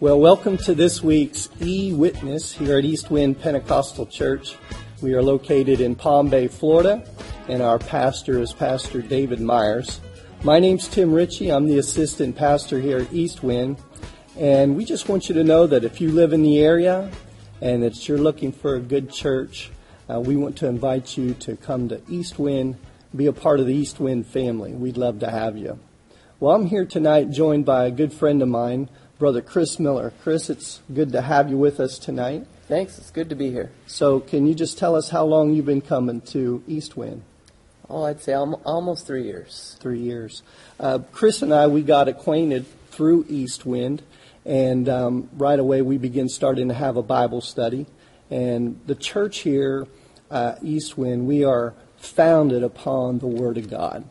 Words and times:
Well, 0.00 0.20
welcome 0.20 0.58
to 0.58 0.76
this 0.76 1.02
week's 1.02 1.48
E 1.60 1.92
Witness 1.92 2.52
here 2.52 2.78
at 2.78 2.84
East 2.84 3.10
Wind 3.10 3.40
Pentecostal 3.40 4.06
Church. 4.06 4.54
We 5.02 5.14
are 5.14 5.22
located 5.24 5.80
in 5.80 5.96
Palm 5.96 6.30
Bay, 6.30 6.46
Florida, 6.46 7.02
and 7.48 7.60
our 7.60 7.80
pastor 7.80 8.40
is 8.40 8.52
Pastor 8.52 9.02
David 9.02 9.40
Myers. 9.40 10.00
My 10.44 10.60
name's 10.60 10.86
Tim 10.86 11.12
Ritchie. 11.12 11.50
I'm 11.50 11.66
the 11.66 11.78
assistant 11.78 12.36
pastor 12.36 12.78
here 12.78 12.98
at 12.98 13.12
East 13.12 13.42
Wind, 13.42 13.78
and 14.38 14.76
we 14.76 14.84
just 14.84 15.08
want 15.08 15.28
you 15.28 15.34
to 15.34 15.42
know 15.42 15.66
that 15.66 15.82
if 15.82 16.00
you 16.00 16.12
live 16.12 16.32
in 16.32 16.44
the 16.44 16.60
area 16.60 17.10
and 17.60 17.82
that 17.82 18.08
you're 18.08 18.18
looking 18.18 18.52
for 18.52 18.76
a 18.76 18.80
good 18.80 19.10
church, 19.10 19.68
uh, 20.08 20.20
we 20.20 20.36
want 20.36 20.56
to 20.58 20.68
invite 20.68 21.16
you 21.16 21.34
to 21.34 21.56
come 21.56 21.88
to 21.88 22.00
East 22.08 22.38
Wind, 22.38 22.76
be 23.16 23.26
a 23.26 23.32
part 23.32 23.58
of 23.58 23.66
the 23.66 23.74
East 23.74 23.98
Wind 23.98 24.28
family. 24.28 24.70
We'd 24.70 24.96
love 24.96 25.18
to 25.18 25.30
have 25.32 25.56
you. 25.56 25.80
Well, 26.38 26.54
I'm 26.54 26.66
here 26.66 26.84
tonight 26.84 27.32
joined 27.32 27.64
by 27.64 27.86
a 27.86 27.90
good 27.90 28.12
friend 28.12 28.40
of 28.42 28.48
mine, 28.48 28.88
Brother 29.18 29.42
Chris 29.42 29.80
Miller. 29.80 30.12
Chris, 30.22 30.48
it's 30.48 30.80
good 30.94 31.10
to 31.10 31.22
have 31.22 31.50
you 31.50 31.58
with 31.58 31.80
us 31.80 31.98
tonight. 31.98 32.46
Thanks. 32.68 32.98
It's 32.98 33.10
good 33.10 33.30
to 33.30 33.34
be 33.34 33.50
here. 33.50 33.72
So, 33.88 34.20
can 34.20 34.46
you 34.46 34.54
just 34.54 34.78
tell 34.78 34.94
us 34.94 35.08
how 35.08 35.24
long 35.24 35.50
you've 35.50 35.66
been 35.66 35.80
coming 35.80 36.20
to 36.20 36.62
East 36.68 36.96
Wind? 36.96 37.22
Oh, 37.90 38.04
I'd 38.04 38.20
say 38.22 38.34
almost 38.34 39.08
three 39.08 39.24
years. 39.24 39.76
Three 39.80 39.98
years. 39.98 40.44
Uh, 40.78 41.00
Chris 41.10 41.42
and 41.42 41.52
I, 41.52 41.66
we 41.66 41.82
got 41.82 42.06
acquainted 42.06 42.66
through 42.92 43.26
East 43.28 43.66
Wind, 43.66 44.02
and 44.44 44.88
um, 44.88 45.28
right 45.32 45.58
away 45.58 45.82
we 45.82 45.98
began 45.98 46.28
starting 46.28 46.68
to 46.68 46.74
have 46.74 46.96
a 46.96 47.02
Bible 47.02 47.40
study. 47.40 47.86
And 48.30 48.78
the 48.86 48.94
church 48.94 49.38
here, 49.38 49.88
uh, 50.30 50.54
East 50.62 50.96
Wind, 50.96 51.26
we 51.26 51.42
are 51.42 51.74
founded 51.96 52.62
upon 52.62 53.18
the 53.18 53.26
Word 53.26 53.58
of 53.58 53.68
God. 53.68 54.04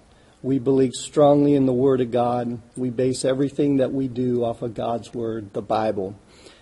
We 0.44 0.60
believe 0.60 0.94
strongly 0.94 1.56
in 1.56 1.66
the 1.66 1.74
Word 1.74 2.00
of 2.00 2.12
God. 2.12 2.62
We 2.76 2.92
base 2.92 3.26
everything 3.26 3.78
that 3.78 3.92
we 3.92 4.08
do 4.08 4.44
off 4.44 4.62
of 4.62 4.76
God's 4.76 5.14
Word, 5.14 5.54
the 5.54 5.64
Bible. 5.64 6.16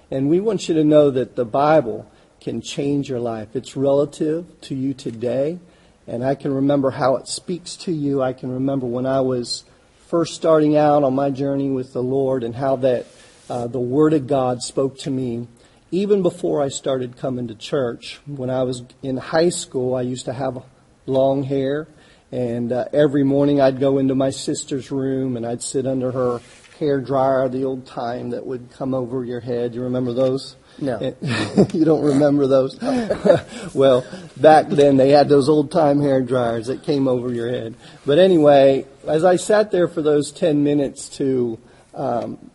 And 0.09 0.29
we 0.29 0.39
want 0.39 0.69
you 0.69 0.75
to 0.75 0.83
know 0.83 1.11
that 1.11 1.35
the 1.35 1.45
Bible 1.45 2.09
can 2.39 2.61
change 2.61 3.09
your 3.09 3.19
life. 3.19 3.49
It's 3.53 3.75
relative 3.75 4.61
to 4.61 4.75
you 4.75 4.93
today. 4.93 5.59
And 6.07 6.23
I 6.23 6.35
can 6.35 6.53
remember 6.53 6.91
how 6.91 7.17
it 7.17 7.27
speaks 7.27 7.75
to 7.77 7.91
you. 7.91 8.21
I 8.21 8.31
can 8.31 8.49
remember 8.51 8.85
when 8.85 9.05
I 9.05 9.19
was 9.21 9.65
first 10.07 10.35
starting 10.35 10.77
out 10.77 11.03
on 11.03 11.13
my 11.13 11.29
journey 11.29 11.69
with 11.69 11.91
the 11.91 12.03
Lord 12.03 12.43
and 12.43 12.55
how 12.55 12.77
that 12.77 13.07
uh, 13.49 13.67
the 13.67 13.79
Word 13.79 14.13
of 14.13 14.25
God 14.25 14.61
spoke 14.61 14.97
to 14.99 15.09
me. 15.09 15.47
Even 15.91 16.21
before 16.21 16.61
I 16.61 16.69
started 16.69 17.17
coming 17.17 17.47
to 17.49 17.55
church, 17.55 18.19
when 18.25 18.49
I 18.49 18.63
was 18.63 18.83
in 19.03 19.17
high 19.17 19.49
school, 19.49 19.95
I 19.95 20.01
used 20.01 20.25
to 20.25 20.33
have 20.33 20.63
long 21.05 21.43
hair 21.43 21.87
and 22.35 22.73
uh, 22.73 22.83
every 22.91 23.23
morning 23.23 23.61
I'd 23.61 23.79
go 23.79 23.97
into 23.97 24.13
my 24.13 24.29
sister's 24.29 24.91
room 24.91 25.37
and 25.37 25.45
I'd 25.45 25.61
sit 25.61 25.87
under 25.87 26.11
her 26.11 26.41
hair 26.79 26.99
dryer, 26.99 27.47
the 27.47 27.63
old 27.63 27.85
time 27.85 28.31
that 28.31 28.45
would 28.45 28.71
come 28.71 28.93
over 28.93 29.23
your 29.23 29.39
head. 29.39 29.73
You 29.73 29.83
remember 29.83 30.11
those? 30.11 30.57
No. 30.77 30.99
you 31.73 31.85
don't 31.85 32.03
remember 32.03 32.45
those? 32.47 32.77
well, 33.73 34.05
back 34.35 34.67
then 34.67 34.97
they 34.97 35.11
had 35.11 35.29
those 35.29 35.47
old 35.47 35.71
time 35.71 36.01
hair 36.01 36.21
dryers 36.21 36.67
that 36.67 36.83
came 36.83 37.07
over 37.07 37.33
your 37.33 37.49
head. 37.49 37.75
But 38.05 38.19
anyway, 38.19 38.85
as 39.07 39.23
I 39.23 39.37
sat 39.37 39.71
there 39.71 39.87
for 39.87 40.01
those 40.01 40.33
10 40.33 40.61
minutes 40.61 41.07
to 41.17 41.57
um, 41.93 42.51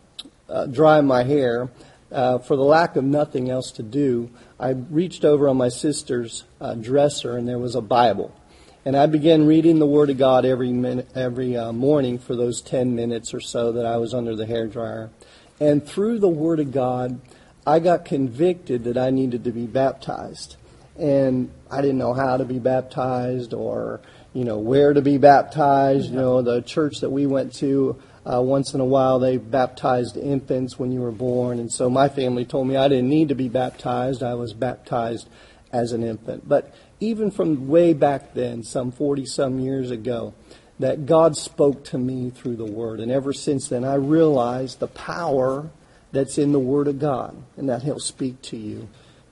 uh, 0.46 0.66
dry 0.66 1.00
my 1.00 1.22
hair, 1.22 1.70
uh, 2.12 2.36
for 2.36 2.56
the 2.56 2.64
lack 2.64 2.96
of 2.96 3.04
nothing 3.04 3.48
else 3.48 3.70
to 3.72 3.82
do, 3.82 4.28
I 4.58 4.70
reached 4.90 5.24
over 5.24 5.48
on 5.48 5.56
my 5.56 5.70
sister's 5.70 6.44
uh, 6.60 6.74
dresser 6.74 7.38
and 7.38 7.48
there 7.48 7.58
was 7.58 7.76
a 7.76 7.80
Bible. 7.80 8.34
And 8.82 8.96
I 8.96 9.04
began 9.04 9.46
reading 9.46 9.78
the 9.78 9.86
Word 9.86 10.08
of 10.08 10.16
God 10.16 10.46
every 10.46 10.72
minute, 10.72 11.10
every 11.14 11.54
uh, 11.54 11.70
morning 11.70 12.18
for 12.18 12.34
those 12.34 12.62
10 12.62 12.94
minutes 12.94 13.34
or 13.34 13.40
so 13.40 13.72
that 13.72 13.84
I 13.84 13.98
was 13.98 14.14
under 14.14 14.34
the 14.34 14.46
hair 14.46 14.66
dryer. 14.66 15.10
And 15.60 15.86
through 15.86 16.18
the 16.18 16.28
Word 16.28 16.60
of 16.60 16.72
God, 16.72 17.20
I 17.66 17.78
got 17.78 18.06
convicted 18.06 18.84
that 18.84 18.96
I 18.96 19.10
needed 19.10 19.44
to 19.44 19.52
be 19.52 19.66
baptized. 19.66 20.56
And 20.98 21.50
I 21.70 21.82
didn't 21.82 21.98
know 21.98 22.14
how 22.14 22.38
to 22.38 22.46
be 22.46 22.58
baptized 22.58 23.52
or, 23.52 24.00
you 24.32 24.44
know, 24.44 24.56
where 24.56 24.94
to 24.94 25.02
be 25.02 25.18
baptized. 25.18 26.08
You 26.08 26.16
know, 26.16 26.40
the 26.40 26.62
church 26.62 27.00
that 27.00 27.10
we 27.10 27.26
went 27.26 27.54
to, 27.56 28.00
uh, 28.24 28.40
once 28.40 28.72
in 28.72 28.80
a 28.80 28.86
while 28.86 29.18
they 29.18 29.36
baptized 29.36 30.16
infants 30.16 30.78
when 30.78 30.90
you 30.90 31.02
were 31.02 31.12
born. 31.12 31.58
And 31.58 31.70
so 31.70 31.90
my 31.90 32.08
family 32.08 32.46
told 32.46 32.66
me 32.66 32.76
I 32.76 32.88
didn't 32.88 33.10
need 33.10 33.28
to 33.28 33.34
be 33.34 33.50
baptized. 33.50 34.22
I 34.22 34.34
was 34.34 34.54
baptized 34.54 35.28
as 35.70 35.92
an 35.92 36.02
infant. 36.02 36.48
But 36.48 36.72
even 37.00 37.30
from 37.30 37.68
way 37.68 37.94
back 37.94 38.34
then, 38.34 38.62
some 38.62 38.92
40 38.92 39.26
some 39.26 39.58
years 39.58 39.90
ago, 39.90 40.34
that 40.78 41.06
God 41.06 41.36
spoke 41.36 41.84
to 41.86 41.98
me 41.98 42.30
through 42.30 42.56
the 42.56 42.64
Word. 42.64 43.00
And 43.00 43.10
ever 43.10 43.32
since 43.32 43.68
then, 43.68 43.84
I 43.84 43.94
realized 43.94 44.78
the 44.78 44.86
power 44.86 45.70
that's 46.12 46.38
in 46.38 46.52
the 46.52 46.58
Word 46.58 46.88
of 46.88 46.98
God 46.98 47.36
and 47.56 47.68
that 47.68 47.82
He'll 47.82 47.98
speak 47.98 48.40
to 48.42 48.56
you. 48.56 48.88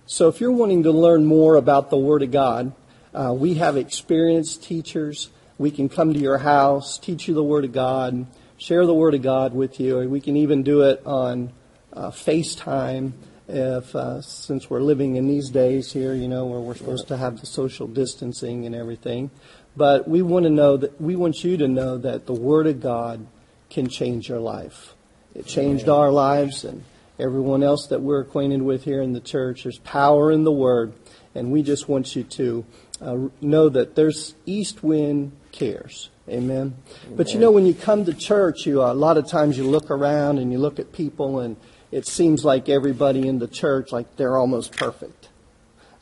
So 0.07 0.28
if 0.28 0.41
you're 0.41 0.53
wanting 0.53 0.84
to 0.84 0.91
learn 0.91 1.27
more 1.27 1.57
about 1.57 1.91
the 1.91 1.97
Word 1.97 2.23
of 2.23 2.31
God, 2.31 2.73
uh, 3.15 3.34
we 3.37 3.55
have 3.55 3.77
experienced 3.77 4.62
teachers. 4.62 5.31
We 5.59 5.71
can 5.71 5.89
come 5.89 6.12
to 6.12 6.19
your 6.19 6.39
house, 6.39 6.99
teach 6.99 7.28
you 7.28 7.34
the 7.34 7.43
Word 7.43 7.65
of 7.65 7.73
God, 7.73 8.27
share 8.59 8.87
the 8.87 8.95
Word 8.95 9.15
of 9.15 9.23
God 9.23 9.55
with 9.55 9.81
you. 9.81 9.99
We 10.09 10.21
can 10.21 10.37
even 10.37 10.62
do 10.62 10.83
it 10.83 11.03
on 11.05 11.53
uh, 11.93 12.11
FaceTime 12.11 13.12
if 13.48 13.97
uh, 13.97 14.20
since 14.20 14.69
we're 14.69 14.82
living 14.82 15.16
in 15.16 15.26
these 15.26 15.48
days 15.48 15.91
here, 15.92 16.14
you 16.14 16.28
know, 16.28 16.44
where 16.44 16.60
we're 16.60 16.75
supposed 16.75 17.09
to 17.09 17.16
have 17.16 17.41
the 17.41 17.47
social 17.47 17.86
distancing 17.86 18.66
and 18.66 18.75
everything. 18.75 19.31
But 19.76 20.06
we 20.06 20.22
want 20.22 20.44
to 20.44 20.50
know 20.50 20.76
that 20.76 21.00
we 21.00 21.16
want 21.16 21.42
you 21.42 21.56
to 21.56 21.69
know 21.69 21.97
that 21.98 22.26
the 22.26 22.34
Word 22.34 22.66
of 22.66 22.81
God 22.81 23.26
can 23.70 23.88
change 23.88 24.28
your 24.28 24.41
life. 24.41 24.94
It 25.34 25.47
changed 25.47 25.88
our 25.88 26.10
lives 26.10 26.64
and 26.64 26.84
everyone 27.19 27.62
else 27.62 27.86
that 27.88 28.00
we're 28.00 28.20
acquainted 28.20 28.62
with 28.62 28.84
here 28.84 29.00
in 29.00 29.12
the 29.12 29.20
church. 29.20 29.62
There's 29.62 29.78
power 29.78 30.30
in 30.30 30.44
the 30.44 30.53
Word, 30.53 30.92
and 31.34 31.50
we 31.50 31.62
just 31.62 31.88
want 31.88 32.15
you 32.16 32.25
to 32.25 32.65
uh, 33.00 33.16
know 33.41 33.69
that 33.69 33.94
there's 33.94 34.34
east 34.44 34.82
wind 34.82 35.32
cares. 35.53 36.10
Amen. 36.28 36.75
Amen. 37.06 37.16
But 37.16 37.32
you 37.32 37.41
know, 37.41 37.50
when 37.50 37.65
you 37.65 37.72
come 37.72 38.04
to 38.04 38.12
church, 38.12 38.66
you 38.66 38.82
uh, 38.82 38.92
a 38.92 38.94
lot 38.94 39.16
of 39.16 39.26
times 39.26 39.56
you 39.56 39.65
look 39.65 39.91
around 39.91 40.38
and 40.38 40.53
you 40.53 40.59
look 40.59 40.78
at 40.78 40.92
people 40.92 41.41
and 41.41 41.56
it 41.91 42.06
seems 42.06 42.44
like 42.44 42.69
everybody 42.69 43.26
in 43.26 43.38
the 43.38 43.49
church, 43.49 43.93
like 43.93 44.16
they're 44.16 44.37
almost 44.37 44.76
perfect. 44.76 45.28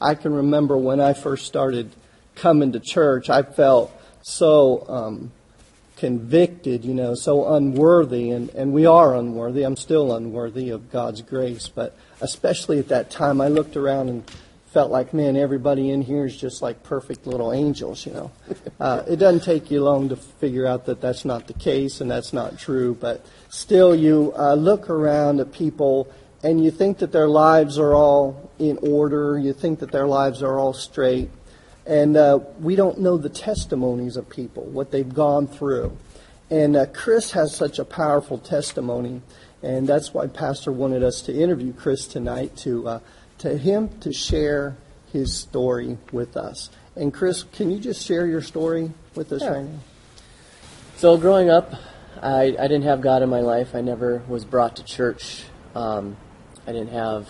I 0.01 0.15
can 0.15 0.35
remember 0.35 0.77
when 0.77 1.01
I 1.01 1.13
first 1.13 1.47
started 1.47 1.91
coming 2.35 2.73
to 2.73 2.81
church, 2.81 3.31
I 3.31 3.43
felt 3.43 3.93
so 4.23 4.85
um, 4.89 5.33
convicted, 5.97 6.85
you 6.85 6.95
know, 6.95 7.15
so 7.15 7.55
unworthy, 7.55 8.31
and, 8.31 8.51
and 8.51 8.73
we 8.73 8.87
are 8.87 9.15
unworthy. 9.15 9.63
I'm 9.63 9.77
still 9.77 10.15
unworthy 10.15 10.71
of 10.71 10.91
God's 10.91 11.23
grace, 11.23 11.69
but 11.69 11.97
especially 12.21 12.79
at 12.79 12.89
that 12.89 13.11
time, 13.11 13.41
I 13.41 13.49
looked 13.49 13.77
around 13.77 14.09
and 14.09 14.31
felt 14.77 14.91
like, 14.91 15.15
man, 15.15 15.37
everybody 15.37 15.91
in 15.91 16.03
here 16.03 16.27
is 16.27 16.37
just 16.37 16.61
like 16.61 16.83
perfect 16.83 17.27
little 17.27 17.53
angels, 17.53 18.05
you 18.05 18.13
know. 18.13 18.31
Uh, 18.79 19.03
it 19.09 19.17
doesn't 19.17 19.43
take 19.43 19.71
you 19.71 19.83
long 19.83 20.11
to 20.11 20.17
figure 20.17 20.67
out 20.67 20.85
that 20.85 21.01
that's 21.01 21.25
not 21.25 21.47
the 21.47 21.55
case 21.55 22.03
and 22.03 22.11
that's 22.11 22.35
not 22.35 22.59
true, 22.59 22.95
but 22.95 23.25
still 23.57 23.95
you 23.95 24.35
uh, 24.39 24.55
look 24.55 24.91
around 24.91 25.41
at 25.41 25.51
people 25.51 26.07
and 26.43 26.63
you 26.63 26.71
think 26.71 26.99
that 26.99 27.11
their 27.11 27.27
lives 27.27 27.79
are 27.79 27.95
all 27.95 28.51
in 28.59 28.79
order, 28.83 29.39
you 29.39 29.55
think 29.55 29.79
that 29.79 29.91
their 29.91 30.07
lives 30.07 30.43
are 30.43 30.59
all 30.59 30.75
straight, 30.75 31.31
and 31.87 32.17
uh, 32.17 32.39
we 32.61 32.77
don't 32.77 33.01
know 33.01 33.17
the 33.17 33.31
testimonies 33.31 34.17
of 34.17 34.29
people, 34.29 34.63
what 34.65 34.91
they've 34.91 35.15
gone 35.15 35.47
through. 35.47 35.97
And 36.51 36.77
uh, 36.77 36.87
Chris 36.93 37.33
has 37.33 37.57
such 37.57 37.79
a 37.79 37.85
powerful 37.85 38.39
testimony, 38.39 39.23
and 39.63 39.87
that's 39.87 40.13
why 40.13 40.27
Pastor 40.27 40.71
wanted 40.71 41.03
us 41.03 41.23
to 41.23 41.35
interview 41.35 41.73
Chris 41.73 42.07
tonight 42.07 42.55
to 42.59 42.87
uh, 42.87 43.01
to 43.39 43.57
him 43.57 43.89
to 44.01 44.13
share 44.13 44.77
his 45.13 45.35
story 45.35 45.97
with 46.13 46.37
us. 46.37 46.71
And 46.95 47.13
Chris, 47.13 47.43
can 47.43 47.71
you 47.71 47.79
just 47.79 48.07
share 48.07 48.27
your 48.27 48.43
story 48.43 48.93
with 49.15 49.33
us 49.33 49.43
yeah. 49.43 49.53
right 49.53 49.65
now? 49.65 49.79
So 50.97 51.17
growing 51.17 51.51
up, 51.51 51.75
I, 52.23 52.57
I 52.59 52.69
didn't 52.69 52.83
have 52.83 53.01
God 53.01 53.23
in 53.23 53.29
my 53.29 53.41
life. 53.41 53.75
I 53.75 53.81
never 53.81 54.23
was 54.29 54.45
brought 54.45 54.77
to 54.77 54.85
church. 54.85 55.45
Um, 55.75 56.17
I 56.67 56.73
didn't 56.73 56.93
have 56.93 57.29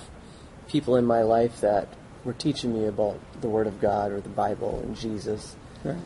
people 0.68 0.96
in 0.96 1.04
my 1.04 1.22
life 1.22 1.60
that 1.60 1.88
were 2.24 2.32
teaching 2.32 2.74
me 2.74 2.86
about 2.86 3.18
the 3.40 3.48
Word 3.48 3.66
of 3.66 3.80
God 3.80 4.12
or 4.12 4.20
the 4.20 4.28
Bible 4.28 4.80
and 4.80 4.96
Jesus. 4.96 5.56
Right. 5.84 5.96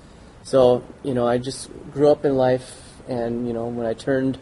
So, 0.42 0.84
you 1.02 1.14
know, 1.14 1.26
I 1.26 1.38
just 1.38 1.70
grew 1.92 2.08
up 2.08 2.24
in 2.24 2.36
life, 2.36 2.80
and, 3.08 3.46
you 3.46 3.52
know, 3.52 3.66
when 3.66 3.86
I 3.86 3.94
turned 3.94 4.38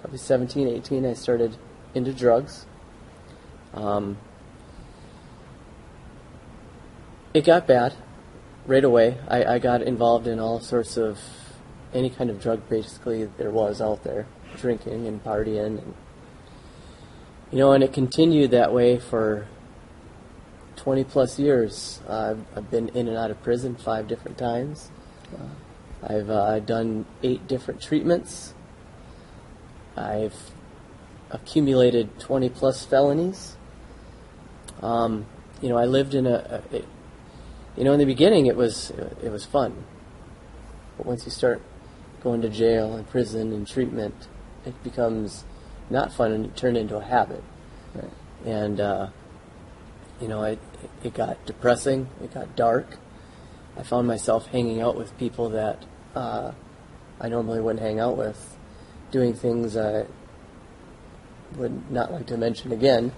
probably 0.00 0.18
17, 0.18 0.68
18, 0.68 1.04
I 1.04 1.14
started 1.14 1.56
into 1.94 2.12
drugs. 2.12 2.66
Um, 3.74 4.18
it 7.34 7.44
got 7.44 7.66
bad 7.66 7.94
right 8.66 8.84
away. 8.84 9.18
I, 9.28 9.44
I 9.44 9.58
got 9.58 9.82
involved 9.82 10.26
in 10.26 10.38
all 10.38 10.60
sorts 10.60 10.96
of 10.96 11.18
any 11.94 12.10
kind 12.10 12.30
of 12.30 12.40
drug 12.40 12.68
basically 12.68 13.24
there 13.38 13.50
was 13.50 13.80
out 13.80 14.04
there, 14.04 14.26
drinking 14.56 15.06
and 15.06 15.22
partying, 15.24 15.78
and 15.78 15.94
you 17.50 17.58
know, 17.58 17.72
and 17.72 17.82
it 17.82 17.92
continued 17.92 18.50
that 18.50 18.72
way 18.72 18.98
for 18.98 19.46
20 20.76 21.04
plus 21.04 21.38
years. 21.38 22.00
Uh, 22.08 22.30
I've, 22.30 22.58
I've 22.58 22.70
been 22.70 22.88
in 22.90 23.08
and 23.08 23.16
out 23.16 23.30
of 23.30 23.42
prison 23.42 23.74
five 23.74 24.06
different 24.06 24.38
times. 24.38 24.90
I've 26.02 26.30
uh, 26.30 26.60
done 26.60 27.06
eight 27.22 27.46
different 27.48 27.82
treatments. 27.82 28.54
I've 29.96 30.36
accumulated 31.30 32.18
20 32.20 32.48
plus 32.50 32.84
felonies. 32.84 33.56
Um, 34.80 35.26
you 35.60 35.68
know, 35.68 35.76
I 35.76 35.86
lived 35.86 36.14
in 36.14 36.26
a, 36.26 36.62
a 36.72 36.76
it, 36.76 36.84
you 37.76 37.84
know, 37.84 37.92
in 37.92 37.98
the 37.98 38.04
beginning 38.04 38.46
it 38.46 38.56
was 38.56 38.90
it 39.22 39.30
was 39.30 39.44
fun, 39.44 39.84
but 40.96 41.06
once 41.06 41.24
you 41.24 41.30
start 41.30 41.60
going 42.28 42.42
to 42.42 42.50
jail 42.50 42.94
and 42.94 43.08
prison 43.08 43.52
and 43.54 43.66
treatment, 43.66 44.28
it 44.66 44.82
becomes 44.84 45.44
not 45.88 46.12
fun 46.12 46.30
and 46.32 46.44
it 46.44 46.56
turned 46.56 46.76
into 46.76 46.96
a 46.96 47.02
habit. 47.02 47.42
Right. 47.94 48.12
And 48.44 48.80
uh, 48.80 49.08
you 50.20 50.28
know, 50.28 50.42
it 50.42 50.58
it 51.02 51.14
got 51.14 51.44
depressing. 51.46 52.08
It 52.22 52.34
got 52.34 52.54
dark. 52.54 52.98
I 53.78 53.82
found 53.82 54.06
myself 54.06 54.46
hanging 54.48 54.82
out 54.82 54.94
with 54.94 55.16
people 55.16 55.48
that 55.50 55.84
uh, 56.14 56.52
I 57.18 57.28
normally 57.28 57.60
wouldn't 57.60 57.82
hang 57.82 57.98
out 57.98 58.16
with, 58.18 58.56
doing 59.10 59.32
things 59.32 59.76
I 59.76 60.04
would 61.56 61.90
not 61.90 62.12
like 62.12 62.26
to 62.26 62.36
mention 62.36 62.72
again, 62.72 63.12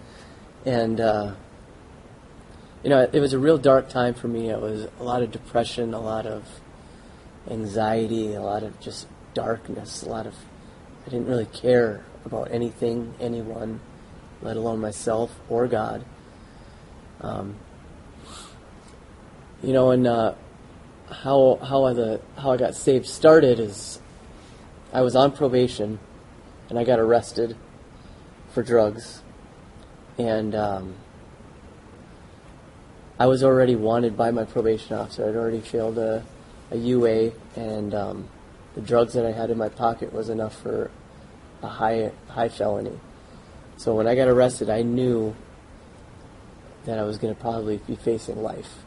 and. 0.64 1.00
Uh, 1.00 1.34
you 2.82 2.88
know, 2.88 3.06
it 3.12 3.20
was 3.20 3.34
a 3.34 3.38
real 3.38 3.58
dark 3.58 3.90
time 3.90 4.14
for 4.14 4.26
me. 4.26 4.48
It 4.48 4.58
was 4.58 4.88
a 4.98 5.02
lot 5.02 5.22
of 5.22 5.30
depression, 5.30 5.92
a 5.92 6.00
lot 6.00 6.24
of 6.24 6.42
anxiety, 7.48 8.34
a 8.34 8.42
lot 8.42 8.62
of 8.62 8.78
just 8.80 9.06
darkness, 9.34 10.02
a 10.02 10.08
lot 10.08 10.26
of. 10.26 10.34
I 11.06 11.10
didn't 11.10 11.26
really 11.26 11.46
care 11.46 12.04
about 12.24 12.50
anything, 12.50 13.14
anyone, 13.20 13.80
let 14.42 14.56
alone 14.56 14.80
myself 14.80 15.34
or 15.48 15.66
God. 15.66 16.04
Um, 17.20 17.56
you 19.62 19.72
know, 19.72 19.90
and 19.90 20.06
uh, 20.06 20.34
how 21.10 21.58
how 21.62 21.84
I 21.84 21.92
the 21.92 22.20
how 22.36 22.52
I 22.52 22.56
got 22.56 22.74
saved 22.74 23.06
started 23.06 23.60
is 23.60 24.00
I 24.92 25.02
was 25.02 25.16
on 25.16 25.32
probation, 25.32 25.98
and 26.68 26.78
I 26.78 26.84
got 26.84 26.98
arrested 26.98 27.56
for 28.52 28.62
drugs, 28.62 29.22
and. 30.18 30.54
Um, 30.54 30.94
I 33.20 33.26
was 33.26 33.44
already 33.44 33.76
wanted 33.76 34.16
by 34.16 34.30
my 34.30 34.44
probation 34.44 34.96
officer. 34.96 35.28
I'd 35.28 35.36
already 35.36 35.60
failed 35.60 35.98
a, 35.98 36.24
a 36.70 36.76
UA, 36.76 37.32
and 37.56 37.94
um, 37.94 38.28
the 38.74 38.80
drugs 38.80 39.14
that 39.14 39.26
I 39.26 39.32
had 39.32 39.50
in 39.50 39.58
my 39.58 39.68
pocket 39.68 40.12
was 40.12 40.28
enough 40.28 40.60
for 40.60 40.90
a 41.62 41.68
high 41.68 42.12
high 42.28 42.48
felony. 42.48 42.98
So 43.76 43.94
when 43.94 44.06
I 44.06 44.14
got 44.14 44.28
arrested, 44.28 44.70
I 44.70 44.82
knew 44.82 45.34
that 46.84 46.98
I 46.98 47.02
was 47.02 47.18
going 47.18 47.34
to 47.34 47.40
probably 47.40 47.78
be 47.78 47.96
facing 47.96 48.42
life 48.42 48.78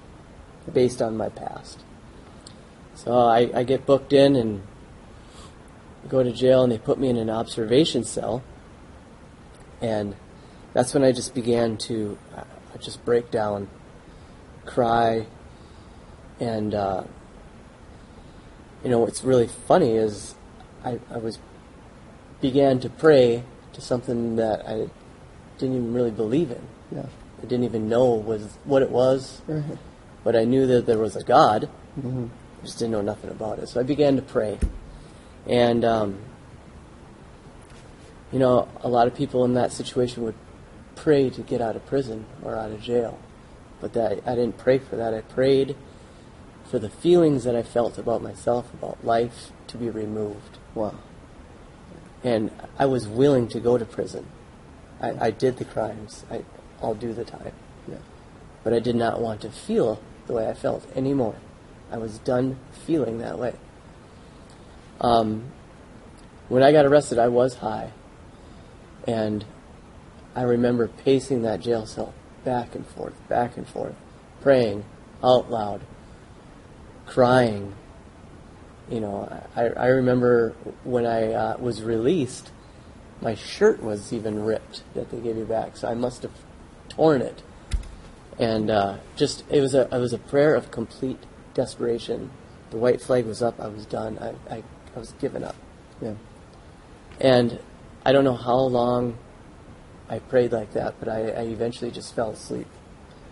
based 0.71 1.01
on 1.01 1.17
my 1.17 1.29
past. 1.29 1.83
So 2.95 3.17
I, 3.17 3.49
I 3.53 3.63
get 3.63 3.85
booked 3.85 4.13
in 4.13 4.35
and 4.35 4.61
go 6.07 6.23
to 6.23 6.31
jail, 6.31 6.63
and 6.63 6.71
they 6.71 6.77
put 6.77 6.99
me 6.99 7.09
in 7.09 7.17
an 7.17 7.29
observation 7.29 8.03
cell. 8.03 8.43
And 9.81 10.15
that's 10.73 10.93
when 10.93 11.03
I 11.03 11.11
just 11.11 11.33
began 11.33 11.77
to 11.77 12.17
uh, 12.35 12.43
just 12.79 13.03
break 13.03 13.31
down 13.31 13.67
cry, 14.65 15.25
and 16.39 16.73
uh, 16.73 17.03
you 18.83 18.89
know 18.89 18.99
what's 18.99 19.23
really 19.23 19.47
funny 19.47 19.91
is 19.91 20.35
I, 20.83 20.99
I 21.09 21.17
was 21.17 21.39
began 22.41 22.79
to 22.81 22.89
pray 22.89 23.43
to 23.71 23.81
something 23.81 24.35
that 24.35 24.67
I 24.67 24.89
didn't 25.57 25.75
even 25.77 25.93
really 25.93 26.11
believe 26.11 26.51
in. 26.51 26.61
Yeah. 26.91 27.05
I 27.41 27.45
didn't 27.45 27.63
even 27.65 27.89
know 27.89 28.13
was 28.13 28.57
what 28.63 28.81
it 28.81 28.89
was, 28.89 29.41
but 30.23 30.35
I 30.35 30.43
knew 30.43 30.67
that 30.67 30.85
there 30.85 30.97
was 30.97 31.15
a 31.15 31.23
God. 31.23 31.69
Mm-hmm. 31.97 32.27
I 32.61 32.65
just 32.65 32.79
didn't 32.79 32.91
know 32.91 33.01
nothing 33.01 33.29
about 33.29 33.59
it. 33.59 33.67
So 33.67 33.79
I 33.79 33.83
began 33.83 34.15
to 34.15 34.21
pray, 34.21 34.59
and 35.47 35.83
um, 35.83 36.19
you 38.31 38.39
know, 38.39 38.67
a 38.81 38.87
lot 38.87 39.07
of 39.07 39.15
people 39.15 39.43
in 39.45 39.53
that 39.55 39.71
situation 39.71 40.23
would 40.23 40.35
pray 40.95 41.29
to 41.29 41.41
get 41.41 41.61
out 41.61 41.75
of 41.75 41.85
prison 41.85 42.25
or 42.43 42.55
out 42.55 42.71
of 42.71 42.81
jail. 42.81 43.19
But 43.81 43.93
that 43.93 44.19
I 44.25 44.35
didn't 44.35 44.57
pray 44.57 44.79
for 44.79 44.95
that. 44.95 45.13
I 45.13 45.21
prayed 45.21 45.75
for 46.65 46.79
the 46.79 46.89
feelings 46.89 47.43
that 47.43 47.55
I 47.55 47.63
felt 47.63 47.97
about 47.97 48.21
myself, 48.21 48.73
about 48.73 49.05
life, 49.05 49.51
to 49.67 49.77
be 49.77 49.89
removed. 49.89 50.57
Wow. 50.73 50.95
And 52.23 52.51
I 52.79 52.85
was 52.85 53.07
willing 53.07 53.47
to 53.49 53.59
go 53.59 53.77
to 53.77 53.85
prison. 53.85 54.25
I, 55.01 55.27
I 55.27 55.31
did 55.31 55.57
the 55.57 55.65
crimes. 55.65 56.25
I, 56.31 56.43
I'll 56.81 56.95
do 56.95 57.13
the 57.13 57.25
time. 57.25 57.51
Yeah. 57.87 57.97
But 58.63 58.73
I 58.73 58.79
did 58.79 58.95
not 58.95 59.21
want 59.21 59.41
to 59.41 59.51
feel 59.51 60.01
the 60.27 60.33
way 60.33 60.47
I 60.47 60.53
felt 60.53 60.85
anymore. 60.95 61.35
I 61.91 61.97
was 61.97 62.17
done 62.19 62.57
feeling 62.85 63.19
that 63.19 63.37
way. 63.37 63.53
Um, 65.01 65.51
when 66.47 66.63
I 66.63 66.71
got 66.71 66.85
arrested, 66.85 67.19
I 67.19 67.27
was 67.27 67.55
high. 67.55 67.91
And 69.05 69.45
I 70.35 70.43
remember 70.43 70.87
pacing 70.87 71.41
that 71.43 71.59
jail 71.59 71.85
cell 71.85 72.13
back 72.43 72.73
and 72.73 72.87
forth, 72.87 73.13
back 73.27 73.57
and 73.57 73.67
forth, 73.67 73.95
praying 74.41 74.85
out 75.23 75.51
loud, 75.51 75.81
crying. 77.05 77.75
You 78.89 78.99
know, 78.99 79.43
I, 79.55 79.67
I 79.69 79.87
remember 79.87 80.51
when 80.83 81.05
I 81.05 81.33
uh, 81.33 81.57
was 81.57 81.81
released, 81.81 82.51
my 83.21 83.35
shirt 83.35 83.81
was 83.81 84.11
even 84.11 84.43
ripped 84.43 84.83
that 84.93 85.09
they 85.09 85.19
gave 85.19 85.37
me 85.37 85.45
back, 85.45 85.77
so 85.77 85.87
I 85.87 85.93
must 85.93 86.23
have 86.23 86.33
torn 86.89 87.21
it. 87.21 87.41
And 88.39 88.69
uh, 88.69 88.97
just 89.15 89.43
it 89.49 89.61
was 89.61 89.73
a 89.73 89.83
it 89.83 89.99
was 89.99 90.11
a 90.11 90.17
prayer 90.17 90.55
of 90.55 90.71
complete 90.71 91.19
desperation. 91.53 92.31
The 92.71 92.77
white 92.77 93.01
flag 93.01 93.25
was 93.25 93.41
up. 93.41 93.59
I 93.59 93.67
was 93.67 93.85
done. 93.85 94.17
I, 94.19 94.55
I, 94.55 94.63
I 94.95 94.99
was 94.99 95.11
given 95.13 95.43
up. 95.43 95.55
Yeah. 96.01 96.15
And 97.19 97.59
I 98.05 98.11
don't 98.11 98.23
know 98.23 98.35
how 98.35 98.57
long 98.57 99.17
I 100.09 100.19
prayed 100.19 100.51
like 100.51 100.73
that, 100.73 100.95
but 100.99 101.07
I, 101.07 101.29
I 101.29 101.41
eventually 101.43 101.91
just 101.91 102.15
fell 102.15 102.31
asleep 102.31 102.67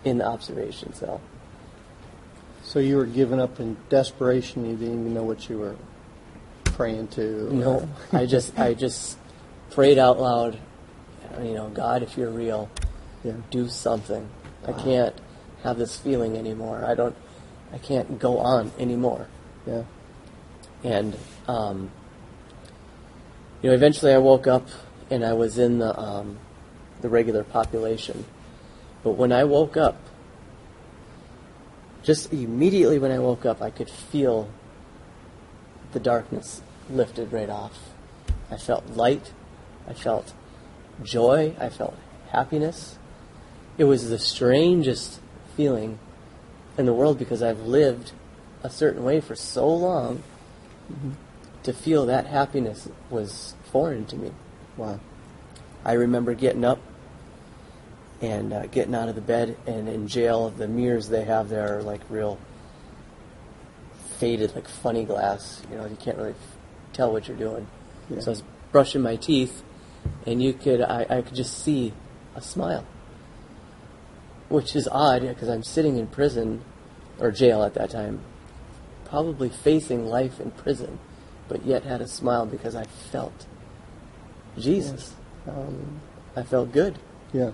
in 0.04 0.18
the 0.18 0.26
observation 0.26 0.94
cell. 0.94 1.20
So 2.62 2.78
you 2.78 2.96
were 2.96 3.06
given 3.06 3.40
up 3.40 3.60
in 3.60 3.76
desperation. 3.88 4.64
You 4.68 4.76
didn't 4.76 5.00
even 5.00 5.14
know 5.14 5.24
what 5.24 5.48
you 5.48 5.58
were 5.58 5.76
praying 6.64 7.08
to. 7.08 7.52
No, 7.52 7.88
I 8.12 8.26
just 8.26 8.58
I 8.58 8.74
just 8.74 9.18
prayed 9.70 9.98
out 9.98 10.20
loud. 10.20 10.58
You 11.42 11.54
know, 11.54 11.68
God, 11.68 12.02
if 12.02 12.16
you're 12.16 12.30
real, 12.30 12.68
Yeah. 13.24 13.32
do 13.50 13.68
something. 13.68 14.28
I 14.66 14.72
can't 14.72 15.14
have 15.64 15.78
this 15.78 15.96
feeling 15.96 16.36
anymore. 16.36 16.84
I 16.86 16.94
don't. 16.94 17.16
I 17.72 17.78
can't 17.78 18.18
go 18.18 18.38
on 18.38 18.70
anymore. 18.78 19.26
Yeah. 19.66 19.82
And 20.84 21.16
um, 21.48 21.90
you 23.62 23.70
know, 23.70 23.74
eventually 23.74 24.12
I 24.12 24.18
woke 24.18 24.46
up 24.46 24.68
and 25.10 25.24
I 25.24 25.32
was 25.32 25.58
in 25.58 25.78
the 25.78 25.98
um, 25.98 26.38
the 27.00 27.08
regular 27.08 27.44
population. 27.44 28.24
But 29.02 29.12
when 29.12 29.32
I 29.32 29.44
woke 29.44 29.76
up, 29.76 29.96
just 32.02 32.32
immediately 32.32 32.98
when 32.98 33.10
I 33.10 33.18
woke 33.18 33.46
up, 33.46 33.62
I 33.62 33.70
could 33.70 33.90
feel 33.90 34.48
the 35.92 36.00
darkness 36.00 36.62
lifted 36.90 37.32
right 37.32 37.50
off. 37.50 37.78
I 38.50 38.56
felt 38.56 38.86
light. 38.90 39.32
I 39.88 39.94
felt 39.94 40.32
joy. 41.02 41.54
I 41.58 41.68
felt 41.68 41.96
happiness. 42.30 42.98
It 43.78 43.84
was 43.84 44.08
the 44.08 44.18
strangest 44.18 45.20
feeling 45.56 45.98
in 46.76 46.86
the 46.86 46.92
world 46.92 47.18
because 47.18 47.42
I've 47.42 47.60
lived 47.60 48.12
a 48.62 48.70
certain 48.70 49.04
way 49.04 49.20
for 49.20 49.34
so 49.34 49.68
long. 49.68 50.22
To 51.62 51.72
feel 51.72 52.06
that 52.06 52.26
happiness 52.26 52.88
was 53.08 53.54
foreign 53.70 54.04
to 54.06 54.16
me. 54.16 54.32
Wow. 54.76 54.98
I 55.84 55.92
remember 55.92 56.34
getting 56.34 56.64
up 56.64 56.80
and 58.22 58.52
uh, 58.52 58.66
getting 58.66 58.94
out 58.94 59.08
of 59.08 59.16
the 59.16 59.20
bed, 59.20 59.56
and 59.66 59.88
in 59.88 60.06
jail, 60.06 60.48
the 60.50 60.68
mirrors 60.68 61.08
they 61.08 61.24
have 61.24 61.48
there 61.48 61.76
are 61.78 61.82
like 61.82 62.00
real 62.08 62.38
faded, 64.18 64.54
like 64.54 64.68
funny 64.68 65.04
glass. 65.04 65.60
You 65.70 65.76
know, 65.76 65.86
you 65.86 65.96
can't 65.96 66.16
really 66.16 66.30
f- 66.30 66.56
tell 66.92 67.12
what 67.12 67.26
you're 67.26 67.36
doing. 67.36 67.66
Yeah. 68.08 68.20
So 68.20 68.26
I 68.26 68.30
was 68.30 68.42
brushing 68.70 69.02
my 69.02 69.16
teeth, 69.16 69.64
and 70.24 70.40
you 70.40 70.52
could, 70.52 70.80
I, 70.80 71.04
I 71.10 71.22
could 71.22 71.34
just 71.34 71.64
see 71.64 71.92
a 72.36 72.40
smile, 72.40 72.86
which 74.48 74.76
is 74.76 74.88
odd 74.90 75.22
because 75.22 75.48
I'm 75.48 75.64
sitting 75.64 75.98
in 75.98 76.06
prison 76.06 76.62
or 77.18 77.32
jail 77.32 77.64
at 77.64 77.74
that 77.74 77.90
time, 77.90 78.20
probably 79.04 79.48
facing 79.48 80.06
life 80.06 80.38
in 80.38 80.52
prison, 80.52 81.00
but 81.48 81.66
yet 81.66 81.82
had 81.82 82.00
a 82.00 82.08
smile 82.08 82.46
because 82.46 82.76
I 82.76 82.84
felt 82.84 83.46
Jesus. 84.56 85.12
Um, 85.48 86.00
I 86.36 86.44
felt 86.44 86.70
good. 86.70 86.98
yeah. 87.32 87.50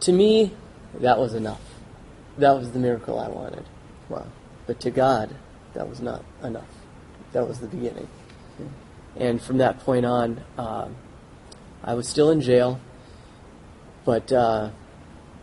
To 0.00 0.12
me, 0.12 0.52
that 1.00 1.18
was 1.18 1.34
enough. 1.34 1.60
That 2.38 2.52
was 2.52 2.72
the 2.72 2.78
miracle 2.78 3.18
I 3.18 3.28
wanted. 3.28 3.64
Wow. 4.08 4.26
But 4.66 4.80
to 4.80 4.90
God, 4.90 5.34
that 5.74 5.88
was 5.88 6.00
not 6.00 6.24
enough. 6.42 6.68
That 7.32 7.46
was 7.46 7.60
the 7.60 7.66
beginning. 7.66 8.08
And 9.16 9.42
from 9.42 9.58
that 9.58 9.80
point 9.80 10.06
on, 10.06 10.42
um, 10.56 10.96
I 11.82 11.94
was 11.94 12.08
still 12.08 12.30
in 12.30 12.40
jail, 12.40 12.80
but 14.04 14.32
uh, 14.32 14.70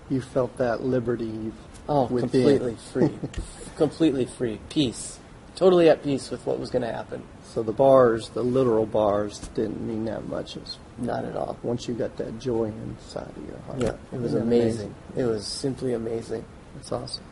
You 0.09 0.21
felt 0.21 0.57
that 0.57 0.83
liberty 0.83 1.51
oh, 1.89 2.05
within. 2.05 2.29
completely 2.29 2.77
free, 2.93 3.19
completely 3.75 4.25
free, 4.25 4.59
peace, 4.69 5.19
totally 5.57 5.89
at 5.89 6.03
peace 6.03 6.29
with 6.29 6.45
what 6.45 6.59
was 6.59 6.69
going 6.69 6.83
to 6.83 6.93
happen. 6.93 7.21
So 7.43 7.63
the 7.63 7.73
bars, 7.73 8.29
the 8.29 8.43
literal 8.43 8.85
bars, 8.85 9.39
didn't 9.55 9.85
mean 9.85 10.05
that 10.05 10.27
much. 10.27 10.55
It 10.55 10.61
was 10.61 10.77
Not 10.99 11.25
at 11.25 11.35
all. 11.35 11.57
once 11.63 11.87
you 11.87 11.95
got 11.95 12.15
that 12.17 12.39
joy 12.39 12.65
inside 12.65 13.27
of 13.35 13.45
your 13.49 13.57
heart. 13.65 13.79
Yeah, 13.81 14.15
it 14.15 14.21
was 14.21 14.33
Isn't 14.33 14.43
amazing. 14.43 14.95
It 15.15 15.23
was 15.25 15.45
simply 15.45 15.93
amazing. 15.93 16.45
It's 16.79 16.91
awesome. 16.91 17.23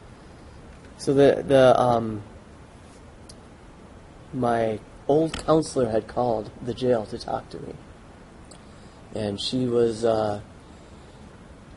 So 0.98 1.14
the 1.14 1.44
the 1.48 1.80
um, 1.80 2.24
my 4.34 4.80
old 5.08 5.38
counselor 5.46 5.90
had 5.90 6.08
called 6.08 6.50
the 6.66 6.74
jail 6.74 7.06
to 7.08 7.20
talk 7.20 7.50
to 7.50 7.60
me, 7.60 7.74
and 9.14 9.40
she 9.40 9.68
was 9.68 10.04
uh, 10.04 10.42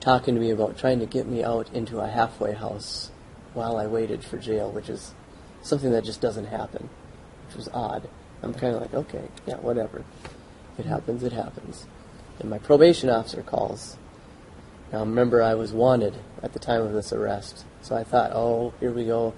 talking 0.01 0.35
to 0.35 0.41
me 0.41 0.51
about 0.51 0.79
trying 0.79 1.01
to 1.01 1.07
get 1.07 1.27
me 1.27 1.45
out 1.45 1.69
into 1.75 1.99
a 1.99 2.09
halfway 2.09 2.55
house 2.55 3.11
while 3.55 3.77
I 3.77 3.87
waited 3.87 4.25
for 4.25 4.39
jail, 4.39 4.71
which 4.71 4.89
is 4.89 5.13
something 5.69 5.93
that 5.93 6.05
just 6.05 6.21
doesn't 6.21 6.47
happen, 6.47 6.89
which 7.47 7.57
was 7.57 7.69
odd. 7.73 8.09
I'm 8.43 8.55
kind 8.55 8.75
of 8.75 8.81
like, 8.81 8.95
okay, 8.95 9.25
yeah, 9.47 9.57
whatever. 9.57 10.05
If 10.75 10.87
it 10.87 10.89
happens, 10.89 11.23
it 11.23 11.33
happens. 11.33 11.87
And 12.39 12.49
my 12.49 12.59
probation 12.59 13.11
officer 13.11 13.43
calls. 13.43 13.97
Now, 14.93 15.01
remember, 15.01 15.43
I 15.43 15.55
was 15.55 15.73
wanted 15.73 16.15
at 16.43 16.53
the 16.53 16.59
time 16.59 16.83
of 16.83 16.93
this 16.93 17.13
arrest, 17.13 17.65
so 17.83 17.97
I 17.97 18.05
thought, 18.05 18.33
oh, 18.33 18.73
here 18.81 18.93
we 18.93 19.05
go. 19.05 19.35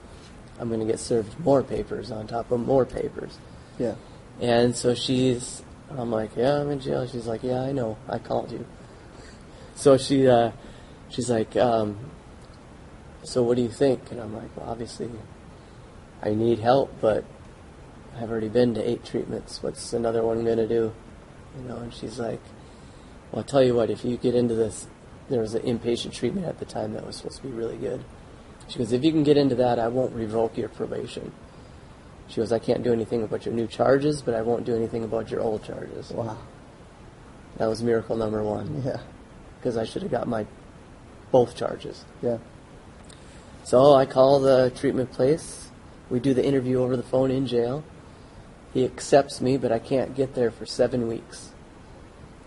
I'm 0.58 0.68
going 0.68 0.80
to 0.80 0.86
get 0.86 1.00
served 1.00 1.40
more 1.40 1.62
papers 1.62 2.10
on 2.10 2.26
top 2.26 2.50
of 2.50 2.60
more 2.60 2.84
papers. 2.84 3.38
Yeah. 3.78 3.94
And 4.40 4.76
so 4.76 4.94
she's, 4.94 5.62
I'm 5.90 6.10
like, 6.10 6.36
yeah, 6.36 6.60
I'm 6.60 6.70
in 6.70 6.80
jail. 6.80 7.06
She's 7.06 7.26
like, 7.26 7.42
yeah, 7.42 7.62
I 7.62 7.72
know. 7.72 7.96
I 8.08 8.18
called 8.18 8.52
you. 8.52 8.66
So 9.74 9.96
she, 9.96 10.28
uh, 10.28 10.52
she's 11.08 11.30
like, 11.30 11.56
um, 11.56 11.98
so 13.22 13.42
what 13.42 13.56
do 13.56 13.62
you 13.62 13.70
think? 13.70 14.10
And 14.10 14.20
I'm 14.20 14.34
like, 14.34 14.54
well, 14.56 14.68
obviously, 14.68 15.10
I 16.22 16.34
need 16.34 16.58
help, 16.58 16.92
but 17.00 17.24
I've 18.16 18.30
already 18.30 18.48
been 18.48 18.74
to 18.74 18.88
eight 18.88 19.04
treatments. 19.04 19.62
What's 19.62 19.92
another 19.92 20.22
one 20.22 20.44
going 20.44 20.58
to 20.58 20.68
do? 20.68 20.92
You 21.58 21.68
know, 21.68 21.76
and 21.78 21.92
she's 21.94 22.18
like, 22.18 22.40
well, 23.32 23.38
I'll 23.40 23.44
tell 23.44 23.62
you 23.62 23.74
what, 23.74 23.90
if 23.90 24.04
you 24.04 24.16
get 24.16 24.34
into 24.34 24.54
this, 24.54 24.86
there 25.28 25.40
was 25.40 25.54
an 25.54 25.62
inpatient 25.62 26.12
treatment 26.12 26.46
at 26.46 26.58
the 26.58 26.64
time 26.64 26.92
that 26.94 27.06
was 27.06 27.16
supposed 27.16 27.36
to 27.38 27.42
be 27.44 27.52
really 27.52 27.76
good. 27.76 28.04
She 28.68 28.78
goes, 28.78 28.92
if 28.92 29.02
you 29.04 29.10
can 29.12 29.22
get 29.24 29.36
into 29.36 29.54
that, 29.56 29.78
I 29.78 29.88
won't 29.88 30.14
revoke 30.14 30.56
your 30.56 30.68
probation. 30.68 31.32
She 32.28 32.36
goes, 32.36 32.52
I 32.52 32.58
can't 32.60 32.82
do 32.84 32.92
anything 32.92 33.22
about 33.24 33.44
your 33.44 33.54
new 33.54 33.66
charges, 33.66 34.22
but 34.22 34.34
I 34.34 34.42
won't 34.42 34.64
do 34.64 34.76
anything 34.76 35.02
about 35.02 35.30
your 35.30 35.40
old 35.40 35.64
charges. 35.64 36.10
Wow. 36.10 36.38
That 37.56 37.66
was 37.66 37.82
miracle 37.82 38.16
number 38.16 38.42
one, 38.42 38.82
Yeah. 38.84 39.00
because 39.58 39.76
I 39.76 39.84
should 39.84 40.02
have 40.02 40.10
got 40.10 40.28
my 40.28 40.46
both 41.32 41.56
charges. 41.56 42.04
Yeah. 42.22 42.38
So 43.64 43.94
I 43.94 44.06
call 44.06 44.40
the 44.40 44.70
treatment 44.76 45.10
place. 45.12 45.59
We 46.10 46.18
do 46.20 46.34
the 46.34 46.44
interview 46.44 46.82
over 46.82 46.96
the 46.96 47.02
phone 47.02 47.30
in 47.30 47.46
jail. 47.46 47.84
He 48.74 48.84
accepts 48.84 49.40
me, 49.40 49.56
but 49.56 49.72
I 49.72 49.78
can't 49.78 50.14
get 50.14 50.34
there 50.34 50.50
for 50.50 50.66
seven 50.66 51.08
weeks. 51.08 51.50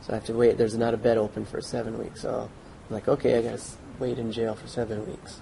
So 0.02 0.12
I 0.14 0.16
have 0.16 0.26
to 0.26 0.34
wait. 0.34 0.58
There's 0.58 0.78
not 0.78 0.94
a 0.94 0.98
bed 0.98 1.18
open 1.18 1.46
for 1.46 1.62
seven 1.62 1.98
weeks. 1.98 2.22
So 2.22 2.50
I'm 2.90 2.94
like, 2.94 3.08
okay, 3.08 3.38
I 3.38 3.42
gotta 3.42 3.62
wait 4.00 4.20
in 4.20 4.32
jail 4.32 4.56
for 4.56 4.68
seven 4.68 5.08
weeks. 5.08 5.40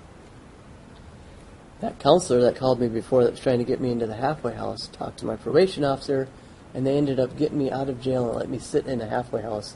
That 1.82 1.98
counselor 2.00 2.42
that 2.42 2.56
called 2.56 2.80
me 2.80 2.88
before 2.88 3.24
that 3.24 3.32
was 3.32 3.40
trying 3.40 3.58
to 3.58 3.66
get 3.66 3.82
me 3.82 3.92
into 3.92 4.06
the 4.06 4.16
halfway 4.16 4.54
house 4.54 4.88
talked 4.88 5.18
to 5.20 5.26
my 5.26 5.36
probation 5.36 5.84
officer, 5.84 6.28
and 6.76 6.86
they 6.86 6.96
ended 6.96 7.20
up 7.20 7.36
getting 7.38 7.58
me 7.58 7.72
out 7.72 7.90
of 7.90 8.00
jail 8.00 8.30
and 8.30 8.38
let 8.38 8.50
me 8.50 8.60
sit 8.60 8.86
in 8.86 9.00
the 9.00 9.08
halfway 9.08 9.42
house 9.42 9.76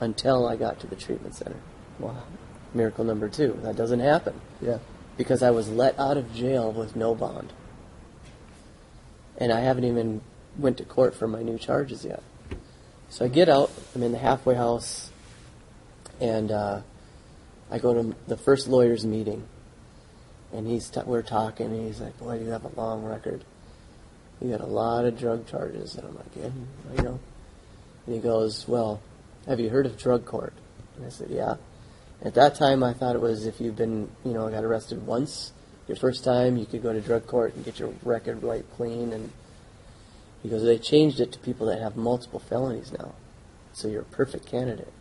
until 0.00 0.46
I 0.46 0.56
got 0.56 0.78
to 0.80 0.86
the 0.86 0.94
treatment 0.94 1.34
center. 1.34 1.56
Wow. 1.98 2.22
Miracle 2.74 3.04
number 3.04 3.30
two. 3.30 3.58
That 3.62 3.76
doesn't 3.76 4.00
happen 4.00 4.38
Yeah. 4.60 4.78
because 5.16 5.42
I 5.42 5.50
was 5.50 5.70
let 5.70 5.98
out 5.98 6.18
of 6.18 6.34
jail 6.34 6.70
with 6.70 6.94
no 6.94 7.14
bond. 7.14 7.52
And 9.38 9.52
I 9.52 9.60
haven't 9.60 9.84
even 9.84 10.20
went 10.58 10.76
to 10.78 10.84
court 10.84 11.14
for 11.14 11.26
my 11.26 11.42
new 11.42 11.58
charges 11.58 12.04
yet. 12.04 12.22
So 13.08 13.24
I 13.24 13.28
get 13.28 13.48
out, 13.48 13.70
I'm 13.94 14.02
in 14.02 14.12
the 14.12 14.18
halfway 14.18 14.54
house, 14.54 15.10
and 16.20 16.50
uh, 16.50 16.80
I 17.70 17.78
go 17.78 17.94
to 17.94 18.14
the 18.26 18.36
first 18.36 18.68
lawyer's 18.68 19.06
meeting. 19.06 19.44
And 20.52 20.66
he's 20.66 20.90
t- 20.90 21.00
we're 21.04 21.22
talking, 21.22 21.66
and 21.66 21.86
he's 21.86 22.00
like, 22.00 22.18
"Boy, 22.18 22.40
you 22.40 22.50
have 22.50 22.64
a 22.64 22.80
long 22.80 23.04
record. 23.04 23.44
You 24.40 24.50
got 24.50 24.60
a 24.60 24.66
lot 24.66 25.04
of 25.04 25.18
drug 25.18 25.46
charges." 25.46 25.94
And 25.94 26.08
I'm 26.08 26.16
like, 26.16 26.34
"Yeah, 26.34 26.50
I 26.90 27.02
know." 27.02 27.20
And 28.06 28.14
he 28.14 28.20
goes, 28.20 28.66
"Well, 28.66 29.02
have 29.46 29.60
you 29.60 29.68
heard 29.68 29.84
of 29.84 29.98
drug 29.98 30.24
court?" 30.24 30.54
And 30.96 31.04
I 31.04 31.10
said, 31.10 31.28
"Yeah." 31.30 31.56
At 32.22 32.34
that 32.34 32.54
time, 32.54 32.82
I 32.82 32.94
thought 32.94 33.14
it 33.14 33.20
was 33.20 33.46
if 33.46 33.60
you've 33.60 33.76
been, 33.76 34.10
you 34.24 34.32
know, 34.32 34.48
got 34.48 34.64
arrested 34.64 35.06
once, 35.06 35.52
your 35.88 35.96
first 35.96 36.22
time, 36.24 36.56
you 36.56 36.66
could 36.66 36.82
go 36.82 36.92
to 36.92 37.00
drug 37.00 37.26
court 37.26 37.54
and 37.54 37.64
get 37.64 37.78
your 37.78 37.92
record 38.02 38.42
wiped 38.42 38.74
clean. 38.76 39.12
And 39.12 39.30
he 40.42 40.48
goes, 40.48 40.62
they 40.62 40.78
changed 40.78 41.18
it 41.20 41.32
to 41.32 41.38
people 41.38 41.66
that 41.66 41.80
have 41.80 41.96
multiple 41.96 42.38
felonies 42.38 42.92
now, 42.92 43.14
so 43.72 43.88
you're 43.88 44.02
a 44.02 44.06
perfect 44.06 44.46
candidate. 44.46 44.92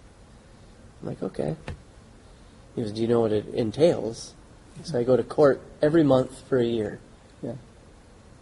I'm 1.02 1.10
like, 1.10 1.22
okay. 1.22 1.56
He 2.76 2.82
goes, 2.82 2.92
do 2.92 3.02
you 3.02 3.08
know 3.08 3.22
what 3.22 3.32
it 3.32 3.48
entails? 3.50 4.34
So 4.84 5.00
I 5.00 5.04
go 5.04 5.18
to 5.18 5.24
court 5.24 5.62
every 5.82 6.04
month 6.04 6.48
for 6.48 6.58
a 6.60 6.66
year. 6.66 7.00
Yeah. 7.42 7.54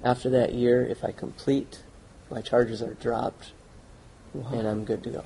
After 0.03 0.29
that 0.31 0.53
year, 0.53 0.85
if 0.85 1.03
I 1.03 1.11
complete, 1.11 1.81
my 2.29 2.41
charges 2.41 2.81
are 2.81 2.93
dropped, 2.95 3.51
Wow. 4.33 4.51
and 4.59 4.67
I'm 4.67 4.83
good 4.83 5.01
to 5.03 5.09
go. 5.09 5.23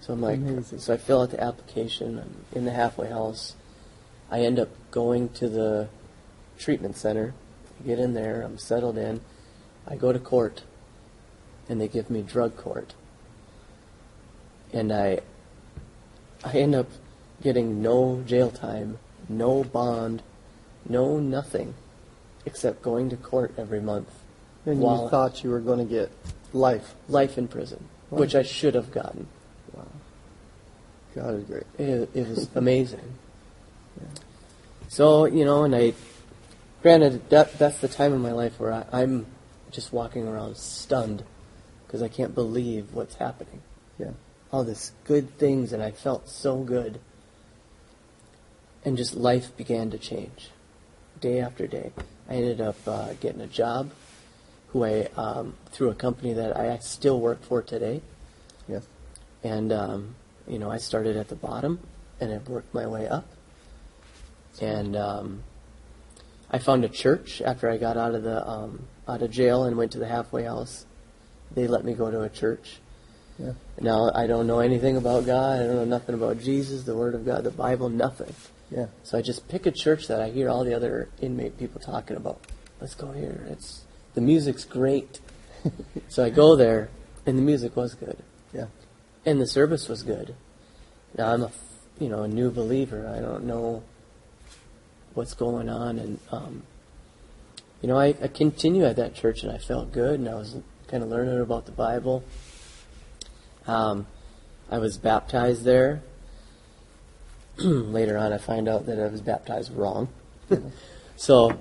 So 0.00 0.12
I'm 0.12 0.20
like, 0.22 0.36
Amazing. 0.38 0.78
so 0.78 0.94
I 0.94 0.96
fill 0.96 1.22
out 1.22 1.30
the 1.32 1.42
application. 1.42 2.18
I'm 2.18 2.44
in 2.56 2.64
the 2.64 2.70
halfway 2.70 3.08
house. 3.08 3.56
I 4.30 4.40
end 4.40 4.58
up 4.60 4.68
going 4.92 5.28
to 5.30 5.48
the 5.48 5.88
treatment 6.58 6.96
center. 6.96 7.34
I 7.80 7.86
get 7.86 7.98
in 7.98 8.14
there. 8.14 8.42
I'm 8.42 8.58
settled 8.58 8.98
in. 8.98 9.20
I 9.86 9.96
go 9.96 10.12
to 10.12 10.18
court, 10.18 10.62
and 11.68 11.80
they 11.80 11.88
give 11.88 12.10
me 12.10 12.22
drug 12.22 12.56
court. 12.56 12.94
And 14.72 14.92
I, 14.92 15.20
I 16.44 16.52
end 16.52 16.74
up 16.74 16.88
getting 17.42 17.80
no 17.80 18.22
jail 18.26 18.50
time, 18.50 18.98
no 19.28 19.64
bond, 19.64 20.22
no 20.88 21.18
nothing, 21.18 21.74
except 22.44 22.82
going 22.82 23.08
to 23.10 23.16
court 23.16 23.54
every 23.56 23.80
month. 23.80 24.10
And 24.66 24.80
while- 24.80 25.04
you 25.04 25.08
thought 25.10 25.42
you 25.42 25.50
were 25.50 25.60
going 25.60 25.78
to 25.78 25.84
get 25.84 26.10
life. 26.52 26.94
life 27.08 27.38
in 27.38 27.48
prison, 27.48 27.88
Wow. 28.10 28.18
which 28.18 28.34
I 28.34 28.42
should 28.42 28.74
have 28.74 28.90
gotten. 28.90 29.26
Wow. 29.74 29.86
God 31.14 31.34
is 31.36 31.44
great. 31.44 31.64
It, 31.78 32.10
it 32.14 32.28
was 32.28 32.48
amazing. 32.54 33.14
So 34.88 35.26
you 35.26 35.44
know, 35.44 35.64
and 35.64 35.74
I, 35.74 35.92
granted, 36.82 37.28
that 37.30 37.58
that's 37.58 37.78
the 37.78 37.88
time 37.88 38.12
in 38.12 38.20
my 38.20 38.32
life 38.32 38.58
where 38.58 38.72
I, 38.72 38.84
I'm 38.92 39.26
just 39.70 39.92
walking 39.92 40.26
around 40.26 40.56
stunned 40.56 41.24
because 41.86 42.02
I 42.02 42.08
can't 42.08 42.34
believe 42.34 42.92
what's 42.92 43.16
happening. 43.16 43.62
Yeah. 43.98 44.12
All 44.52 44.64
this 44.64 44.92
good 45.04 45.38
things, 45.38 45.72
and 45.72 45.82
I 45.82 45.90
felt 45.90 46.28
so 46.28 46.58
good. 46.58 47.00
And 48.84 48.96
just 48.96 49.14
life 49.14 49.56
began 49.56 49.90
to 49.90 49.98
change, 49.98 50.50
day 51.20 51.40
after 51.40 51.66
day. 51.66 51.92
I 52.28 52.34
ended 52.34 52.60
up 52.60 52.76
uh, 52.86 53.12
getting 53.14 53.40
a 53.40 53.46
job, 53.46 53.90
who 54.68 54.84
I 54.84 55.08
um, 55.16 55.54
through 55.72 55.90
a 55.90 55.94
company 55.94 56.32
that 56.34 56.56
I 56.56 56.78
still 56.78 57.20
work 57.20 57.42
for 57.42 57.62
today. 57.62 58.02
Yes. 58.68 58.86
And, 59.42 59.72
um, 59.72 60.14
you 60.46 60.58
know, 60.58 60.70
I 60.70 60.78
started 60.78 61.16
at 61.16 61.28
the 61.28 61.36
bottom 61.36 61.80
and 62.20 62.32
I've 62.32 62.48
worked 62.48 62.74
my 62.74 62.86
way 62.86 63.08
up. 63.08 63.26
And 64.60 64.96
um, 64.96 65.42
I 66.50 66.58
found 66.58 66.84
a 66.84 66.88
church 66.88 67.42
after 67.42 67.68
I 67.68 67.76
got 67.76 67.96
out 67.96 68.14
of 68.14 68.22
the 68.22 68.46
um, 68.48 68.86
out 69.06 69.22
of 69.22 69.30
jail 69.30 69.64
and 69.64 69.76
went 69.76 69.92
to 69.92 69.98
the 69.98 70.08
halfway 70.08 70.44
house. 70.44 70.86
They 71.54 71.66
let 71.66 71.84
me 71.84 71.94
go 71.94 72.10
to 72.10 72.22
a 72.22 72.28
church. 72.28 72.78
Yeah. 73.38 73.52
Now 73.80 74.10
I 74.14 74.26
don't 74.26 74.46
know 74.46 74.60
anything 74.60 74.96
about 74.96 75.26
God. 75.26 75.60
I 75.60 75.66
don't 75.66 75.76
know 75.76 75.84
nothing 75.84 76.14
about 76.14 76.40
Jesus, 76.40 76.82
the 76.84 76.96
Word 76.96 77.14
of 77.14 77.24
God, 77.24 77.44
the 77.44 77.50
Bible, 77.50 77.88
nothing. 77.88 78.34
Yeah. 78.70 78.86
So 79.02 79.16
I 79.18 79.22
just 79.22 79.48
pick 79.48 79.66
a 79.66 79.70
church 79.70 80.08
that 80.08 80.20
I 80.20 80.30
hear 80.30 80.48
all 80.48 80.64
the 80.64 80.74
other 80.74 81.08
inmate 81.20 81.58
people 81.58 81.80
talking 81.80 82.16
about. 82.16 82.40
Let's 82.80 82.94
go 82.94 83.12
here. 83.12 83.46
It's 83.50 83.82
the 84.14 84.20
music's 84.20 84.64
great. 84.64 85.20
so 86.08 86.24
I 86.24 86.30
go 86.30 86.56
there, 86.56 86.88
and 87.26 87.36
the 87.36 87.42
music 87.42 87.76
was 87.76 87.94
good 87.94 88.16
Yeah. 88.52 88.66
and 89.26 89.40
the 89.40 89.46
service 89.46 89.88
was 89.88 90.02
good. 90.02 90.34
Now 91.16 91.32
I'm 91.32 91.42
a, 91.42 91.50
you 91.98 92.08
know, 92.08 92.22
a 92.22 92.28
new 92.28 92.50
believer. 92.50 93.12
I 93.14 93.20
don't 93.20 93.44
know 93.44 93.82
what's 95.14 95.34
going 95.34 95.68
on, 95.68 95.98
and 95.98 96.18
um, 96.30 96.62
you 97.80 97.88
know, 97.88 97.98
I, 97.98 98.14
I 98.22 98.28
continue 98.28 98.84
at 98.84 98.96
that 98.96 99.14
church, 99.14 99.42
and 99.42 99.52
I 99.52 99.58
felt 99.58 99.92
good, 99.92 100.20
and 100.20 100.28
I 100.28 100.34
was 100.34 100.56
kind 100.88 101.02
of 101.02 101.08
learning 101.08 101.40
about 101.40 101.66
the 101.66 101.72
Bible. 101.72 102.24
Um, 103.66 104.06
I 104.70 104.78
was 104.78 104.98
baptized 104.98 105.64
there. 105.64 106.02
Later 107.58 108.16
on, 108.16 108.32
I 108.32 108.38
find 108.38 108.68
out 108.68 108.86
that 108.86 108.98
I 108.98 109.08
was 109.08 109.20
baptized 109.20 109.72
wrong. 109.74 110.08
so, 111.16 111.58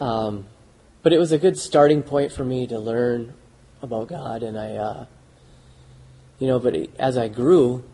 um, 0.00 0.46
but 1.02 1.12
it 1.12 1.18
was 1.18 1.32
a 1.32 1.38
good 1.38 1.58
starting 1.58 2.02
point 2.02 2.32
for 2.32 2.44
me 2.44 2.66
to 2.66 2.78
learn 2.78 3.34
about 3.82 4.08
God, 4.08 4.42
and 4.42 4.58
I. 4.58 4.76
Uh, 4.76 5.06
you 6.38 6.46
know, 6.46 6.58
but 6.58 6.76
as 6.98 7.16
I 7.16 7.28
grew, 7.28 7.84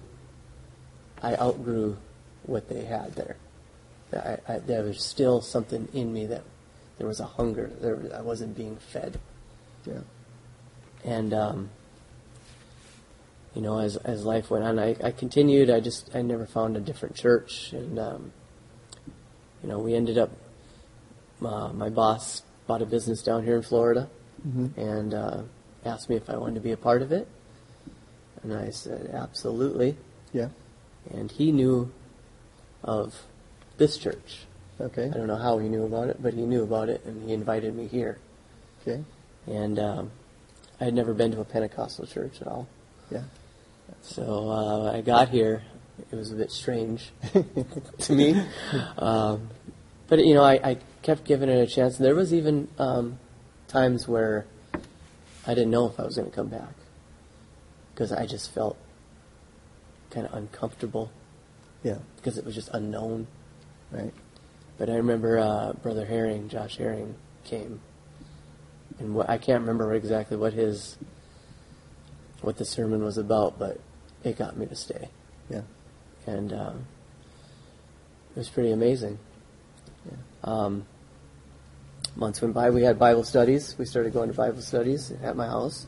I 1.23 1.35
outgrew 1.37 1.97
what 2.45 2.69
they 2.69 2.85
had 2.85 3.15
there. 3.15 3.37
I, 4.17 4.55
I, 4.55 4.59
there 4.59 4.83
was 4.83 5.03
still 5.03 5.41
something 5.41 5.89
in 5.93 6.13
me 6.13 6.27
that 6.27 6.43
there 6.99 7.07
was 7.07 7.21
a 7.21 7.25
hunger. 7.27 7.71
There, 7.81 7.99
I 8.15 8.21
wasn't 8.21 8.57
being 8.57 8.77
fed, 8.77 9.19
Yeah. 9.85 10.01
and 11.05 11.33
um, 11.35 11.71
you 13.55 13.63
know, 13.63 13.79
as 13.79 13.97
as 13.99 14.25
life 14.25 14.51
went 14.51 14.65
on, 14.65 14.79
I, 14.79 14.97
I 15.03 15.11
continued. 15.13 15.71
I 15.71 15.81
just 15.81 16.11
I 16.15 16.23
never 16.23 16.47
found 16.47 16.77
a 16.77 16.81
different 16.81 17.15
church, 17.15 17.73
and 17.73 17.99
um, 17.99 18.33
you 19.63 19.69
know, 19.69 19.79
we 19.79 19.95
ended 19.95 20.19
up. 20.19 20.31
Uh, 21.45 21.69
my 21.73 21.89
boss 21.91 22.43
bought 22.67 22.81
a 22.83 22.87
business 22.87 23.23
down 23.23 23.45
here 23.45 23.57
in 23.57 23.63
Florida, 23.63 24.09
Mhm. 24.49 24.77
and 24.77 25.15
uh, 25.15 25.43
asked 25.85 26.09
me 26.09 26.17
if 26.17 26.29
I 26.31 26.37
wanted 26.37 26.55
to 26.57 26.61
be 26.61 26.73
a 26.73 26.77
part 26.77 27.03
of 27.03 27.13
it, 27.13 27.29
and 28.43 28.53
I 28.55 28.71
said 28.71 29.11
absolutely. 29.13 29.97
Yeah. 30.33 30.49
And 31.11 31.31
he 31.31 31.53
knew 31.53 31.93
of 32.83 33.15
this 33.77 33.97
church. 33.99 34.41
Okay. 34.81 35.07
I 35.07 35.17
don't 35.17 35.27
know 35.29 35.37
how 35.37 35.59
he 35.59 35.69
knew 35.69 35.85
about 35.85 36.09
it, 36.09 36.23
but 36.23 36.35
he 36.35 36.43
knew 36.43 36.63
about 36.65 36.89
it, 36.89 37.05
and 37.05 37.27
he 37.27 37.33
invited 37.33 37.75
me 37.75 37.87
here. 37.87 38.19
Okay. 38.83 39.03
And 39.47 39.79
um, 39.79 40.11
I 40.81 40.85
had 40.85 40.95
never 40.95 41.15
been 41.15 41.31
to 41.33 41.41
a 41.41 41.45
Pentecostal 41.45 42.07
church 42.07 42.41
at 42.41 42.49
all. 42.49 42.67
Yeah. 43.11 43.23
So 44.03 44.51
uh, 44.51 44.93
I 44.93 45.01
got 45.01 45.29
here. 45.29 45.63
It 46.11 46.17
was 46.17 46.33
a 46.33 46.35
bit 46.35 46.51
strange 46.51 47.11
to 48.01 48.13
me, 48.13 48.43
um, 48.99 49.49
but 50.09 50.19
you 50.25 50.35
know, 50.35 50.43
I, 50.43 50.55
I 50.71 50.79
kept 51.03 51.23
giving 51.25 51.49
it 51.49 51.57
a 51.57 51.73
chance. 51.73 51.99
And 51.99 52.05
there 52.05 52.17
was 52.17 52.35
even 52.35 52.67
um, 52.79 53.21
times 53.69 54.09
where 54.09 54.45
I 55.47 55.55
didn't 55.55 55.71
know 55.71 55.87
if 55.87 56.01
I 56.01 56.03
was 56.03 56.17
going 56.17 56.29
to 56.29 56.35
come 56.35 56.49
back 56.49 56.73
because 57.95 58.11
I 58.11 58.27
just 58.27 58.53
felt 58.53 58.77
kind 60.11 60.27
of 60.27 60.35
uncomfortable 60.35 61.13
Yeah. 61.85 61.99
because 62.17 62.39
it 62.39 62.45
was 62.45 62.57
just 62.57 62.71
unknown. 62.73 63.29
Right. 63.91 64.13
But 64.79 64.91
I 64.91 64.95
remember 64.97 65.39
uh, 65.39 65.73
Brother 65.75 66.05
Herring, 66.05 66.49
Josh 66.49 66.77
Herring, 66.77 67.15
came, 67.45 67.81
and 68.99 69.15
what, 69.15 69.31
I 69.31 69.39
can't 69.39 69.61
remember 69.61 69.93
exactly 69.95 70.37
what 70.37 70.53
his 70.53 70.97
what 72.41 72.57
the 72.59 72.65
sermon 72.65 73.03
was 73.03 73.17
about, 73.17 73.59
but 73.59 73.81
it 74.23 74.37
got 74.37 74.57
me 74.57 74.67
to 74.67 74.75
stay, 74.77 75.09
Yeah. 75.49 75.63
and 76.27 76.53
um, 76.53 76.87
it 78.35 78.39
was 78.39 78.49
pretty 78.51 78.73
amazing. 78.73 79.19
Um, 80.43 80.85
months 82.17 82.43
went 82.43 82.53
by. 82.53 82.69
We 82.69 82.83
had 82.83 82.99
Bible 82.99 83.25
studies. 83.25 83.77
We 83.79 83.87
started 83.87 84.13
going 84.13 84.29
to 84.29 84.35
Bible 84.35 84.61
studies 84.61 85.11
at 85.23 85.37
my 85.37 85.47
house, 85.47 85.87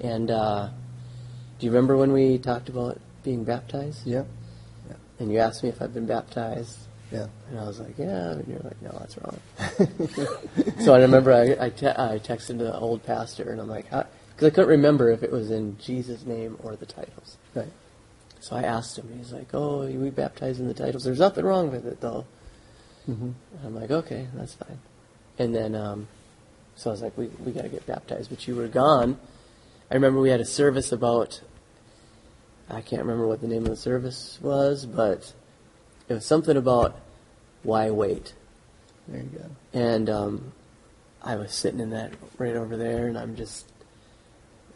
and 0.00 0.30
uh, 0.30 0.68
do 1.58 1.66
you 1.66 1.72
remember 1.72 1.96
when 1.96 2.12
we 2.12 2.36
talked 2.38 2.68
about 2.68 3.00
being 3.22 3.44
baptized? 3.44 4.06
Yeah. 4.06 4.24
And 5.18 5.32
you 5.32 5.38
asked 5.38 5.62
me 5.62 5.70
if 5.70 5.80
I'd 5.80 5.94
been 5.94 6.06
baptized. 6.06 6.76
Yeah. 7.12 7.26
And 7.50 7.60
I 7.60 7.64
was 7.64 7.78
like, 7.78 7.98
yeah. 7.98 8.32
And 8.32 8.48
you're 8.48 8.58
like, 8.60 8.82
no, 8.82 8.90
that's 8.98 9.16
wrong. 9.18 10.78
so 10.84 10.94
I 10.94 11.00
remember 11.00 11.32
I, 11.32 11.66
I, 11.66 11.70
te- 11.70 11.86
I 11.86 12.18
texted 12.18 12.58
the 12.58 12.76
old 12.78 13.04
pastor, 13.04 13.50
and 13.50 13.60
I'm 13.60 13.68
like, 13.68 13.86
because 13.90 14.48
I 14.48 14.50
couldn't 14.50 14.68
remember 14.68 15.10
if 15.10 15.22
it 15.22 15.30
was 15.30 15.50
in 15.50 15.78
Jesus' 15.78 16.24
name 16.26 16.56
or 16.62 16.76
the 16.76 16.86
titles. 16.86 17.36
Right. 17.54 17.72
So 18.40 18.56
I 18.56 18.62
asked 18.62 18.98
him, 18.98 19.08
and 19.08 19.18
he's 19.18 19.32
like, 19.32 19.48
oh, 19.54 19.86
we 19.86 20.10
baptize 20.10 20.60
in 20.60 20.68
the 20.68 20.74
titles. 20.74 21.04
There's 21.04 21.20
nothing 21.20 21.44
wrong 21.44 21.70
with 21.70 21.86
it, 21.86 22.00
though. 22.00 22.26
Mm-hmm. 23.08 23.30
I'm 23.64 23.74
like, 23.74 23.90
okay, 23.90 24.26
that's 24.34 24.54
fine. 24.54 24.78
And 25.38 25.54
then, 25.54 25.74
um, 25.74 26.08
so 26.74 26.90
I 26.90 26.92
was 26.92 27.02
like, 27.02 27.16
we, 27.16 27.26
we 27.44 27.52
got 27.52 27.62
to 27.62 27.68
get 27.68 27.86
baptized. 27.86 28.30
But 28.30 28.46
you 28.46 28.56
were 28.56 28.68
gone. 28.68 29.18
I 29.90 29.94
remember 29.94 30.20
we 30.20 30.30
had 30.30 30.40
a 30.40 30.44
service 30.44 30.92
about, 30.92 31.40
I 32.68 32.80
can't 32.80 33.02
remember 33.02 33.26
what 33.26 33.40
the 33.40 33.46
name 33.46 33.62
of 33.62 33.70
the 33.70 33.76
service 33.76 34.38
was, 34.42 34.86
but 34.86 35.32
it 36.08 36.14
was 36.14 36.24
something 36.24 36.56
about 36.56 36.98
why 37.62 37.90
wait. 37.90 38.32
There 39.08 39.20
you 39.20 39.38
go. 39.38 39.50
And 39.72 40.10
um, 40.10 40.52
I 41.22 41.36
was 41.36 41.52
sitting 41.52 41.80
in 41.80 41.90
that 41.90 42.12
right 42.38 42.56
over 42.56 42.76
there, 42.76 43.08
and 43.08 43.18
I'm 43.18 43.36
just 43.36 43.66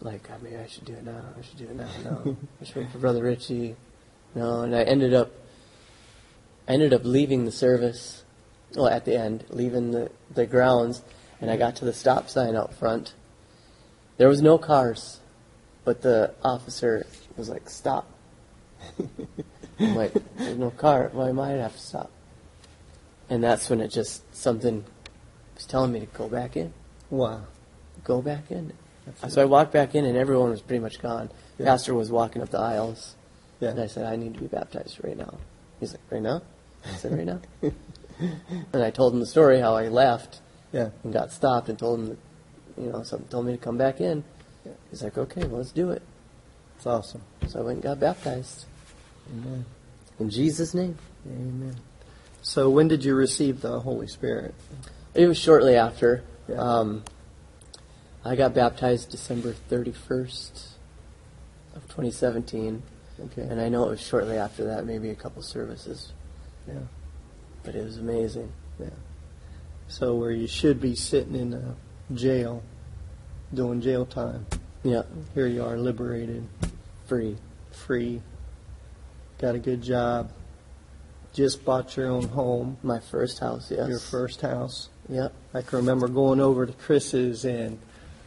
like, 0.00 0.28
oh, 0.30 0.36
maybe 0.42 0.56
I 0.56 0.66
should 0.66 0.84
do 0.84 0.94
it 0.94 1.04
now. 1.04 1.22
I 1.38 1.42
should 1.42 1.58
do 1.58 1.64
it 1.64 1.76
now. 1.76 1.88
No, 2.04 2.36
I 2.60 2.64
should 2.64 2.76
wait 2.76 2.90
for 2.90 2.98
Brother 2.98 3.22
Ritchie. 3.22 3.76
No, 4.34 4.62
and 4.62 4.74
I 4.74 4.82
ended 4.82 5.14
up, 5.14 5.30
I 6.68 6.72
ended 6.72 6.92
up 6.92 7.02
leaving 7.04 7.44
the 7.44 7.52
service. 7.52 8.24
Well, 8.74 8.88
at 8.88 9.04
the 9.04 9.18
end, 9.18 9.44
leaving 9.50 9.90
the 9.90 10.10
the 10.32 10.46
grounds, 10.46 11.02
and 11.40 11.50
I 11.50 11.56
got 11.56 11.76
to 11.76 11.84
the 11.84 11.92
stop 11.92 12.28
sign 12.28 12.54
out 12.54 12.72
front. 12.74 13.14
There 14.16 14.28
was 14.28 14.42
no 14.42 14.58
cars, 14.58 15.18
but 15.84 16.02
the 16.02 16.34
officer 16.44 17.06
was 17.36 17.48
like, 17.48 17.68
"Stop." 17.68 18.08
I'm 19.80 19.96
like, 19.96 20.12
"There's 20.36 20.58
no 20.58 20.70
car. 20.70 21.10
Why 21.12 21.32
might 21.32 21.54
I 21.54 21.62
have 21.62 21.72
to 21.74 21.78
stop?" 21.82 22.10
And 23.28 23.42
that's 23.42 23.70
when 23.70 23.80
it 23.80 23.88
just 23.88 24.22
something 24.34 24.84
was 25.54 25.64
telling 25.66 25.92
me 25.92 26.00
to 26.00 26.06
go 26.06 26.28
back 26.28 26.56
in, 26.56 26.72
Wow. 27.10 27.42
go 28.04 28.20
back 28.22 28.50
in. 28.50 28.72
That's 29.20 29.34
So 29.34 29.42
I 29.42 29.44
walked 29.46 29.72
back 29.72 29.94
in, 29.94 30.04
and 30.04 30.16
everyone 30.16 30.50
was 30.50 30.60
pretty 30.62 30.80
much 30.82 31.00
gone. 31.00 31.30
Yeah. 31.58 31.66
Pastor 31.66 31.94
was 31.94 32.10
walking 32.10 32.42
up 32.42 32.50
the 32.50 32.58
aisles, 32.58 33.14
Yeah. 33.60 33.70
and 33.70 33.80
I 33.80 33.86
said, 33.86 34.04
"I 34.04 34.16
need 34.16 34.34
to 34.34 34.40
be 34.40 34.46
baptized 34.46 35.02
right 35.02 35.16
now." 35.16 35.34
He's 35.78 35.92
like, 35.92 36.02
"Right 36.10 36.22
now?" 36.22 36.42
I 36.84 36.96
said, 36.96 37.12
"Right 37.12 37.26
now." 37.26 37.40
and 38.72 38.82
I 38.82 38.90
told 38.90 39.14
him 39.14 39.20
the 39.20 39.26
story 39.26 39.60
how 39.60 39.74
I 39.76 39.88
left 39.88 40.40
Yeah. 40.72 40.90
and 41.04 41.12
got 41.12 41.32
stopped, 41.32 41.68
and 41.68 41.78
told 41.78 42.00
him, 42.00 42.08
that, 42.10 42.18
you 42.82 42.90
know, 42.92 43.02
something 43.02 43.28
told 43.28 43.46
me 43.46 43.52
to 43.52 43.58
come 43.58 43.78
back 43.78 44.00
in. 44.00 44.24
He's 44.90 45.02
like, 45.02 45.16
"Okay, 45.16 45.44
well, 45.46 45.58
let's 45.58 45.72
do 45.72 45.90
it." 45.90 46.02
It's 46.76 46.86
awesome. 46.86 47.22
So 47.48 47.60
I 47.60 47.62
went 47.62 47.76
and 47.76 47.82
got 47.82 48.00
baptized 48.00 48.66
Amen. 49.32 49.64
in 50.18 50.30
Jesus' 50.30 50.74
name. 50.74 50.96
Amen. 51.26 51.76
So 52.42 52.70
when 52.70 52.88
did 52.88 53.04
you 53.04 53.14
receive 53.14 53.60
the 53.60 53.80
Holy 53.80 54.06
Spirit? 54.06 54.54
It 55.14 55.26
was 55.26 55.38
shortly 55.38 55.76
after. 55.76 56.22
Yeah. 56.48 56.56
Um, 56.56 57.04
I 58.24 58.36
got 58.36 58.54
baptized 58.54 59.10
December 59.10 59.54
31st 59.70 60.68
of 61.74 61.82
2017, 61.88 62.82
Okay. 63.24 63.42
and 63.42 63.60
I 63.60 63.68
know 63.68 63.86
it 63.86 63.90
was 63.90 64.00
shortly 64.00 64.36
after 64.36 64.64
that, 64.64 64.84
maybe 64.86 65.10
a 65.10 65.14
couple 65.14 65.42
services, 65.42 66.12
yeah. 66.66 66.74
but 67.62 67.74
it 67.74 67.84
was 67.84 67.98
amazing. 67.98 68.50
Yeah. 68.78 68.88
So 69.88 70.14
where 70.16 70.30
you 70.32 70.46
should 70.46 70.80
be 70.80 70.94
sitting 70.94 71.34
in 71.34 71.52
a 71.54 71.76
jail, 72.14 72.62
doing 73.54 73.80
jail 73.80 74.04
time, 74.06 74.46
Yeah, 74.82 75.02
here 75.34 75.46
you 75.46 75.64
are, 75.64 75.76
liberated, 75.76 76.46
free. 77.06 77.36
free, 77.72 78.20
got 79.40 79.54
a 79.54 79.58
good 79.58 79.82
job, 79.82 80.30
just 81.32 81.64
bought 81.64 81.96
your 81.96 82.08
own 82.08 82.28
home, 82.28 82.76
My 82.82 83.00
first 83.00 83.38
house, 83.38 83.70
yes. 83.70 83.88
your 83.88 83.98
first 83.98 84.42
house. 84.42 84.90
Yep. 85.08 85.32
I 85.54 85.62
can 85.62 85.78
remember 85.78 86.08
going 86.08 86.40
over 86.40 86.66
to 86.66 86.72
Chris's 86.72 87.44
and 87.44 87.78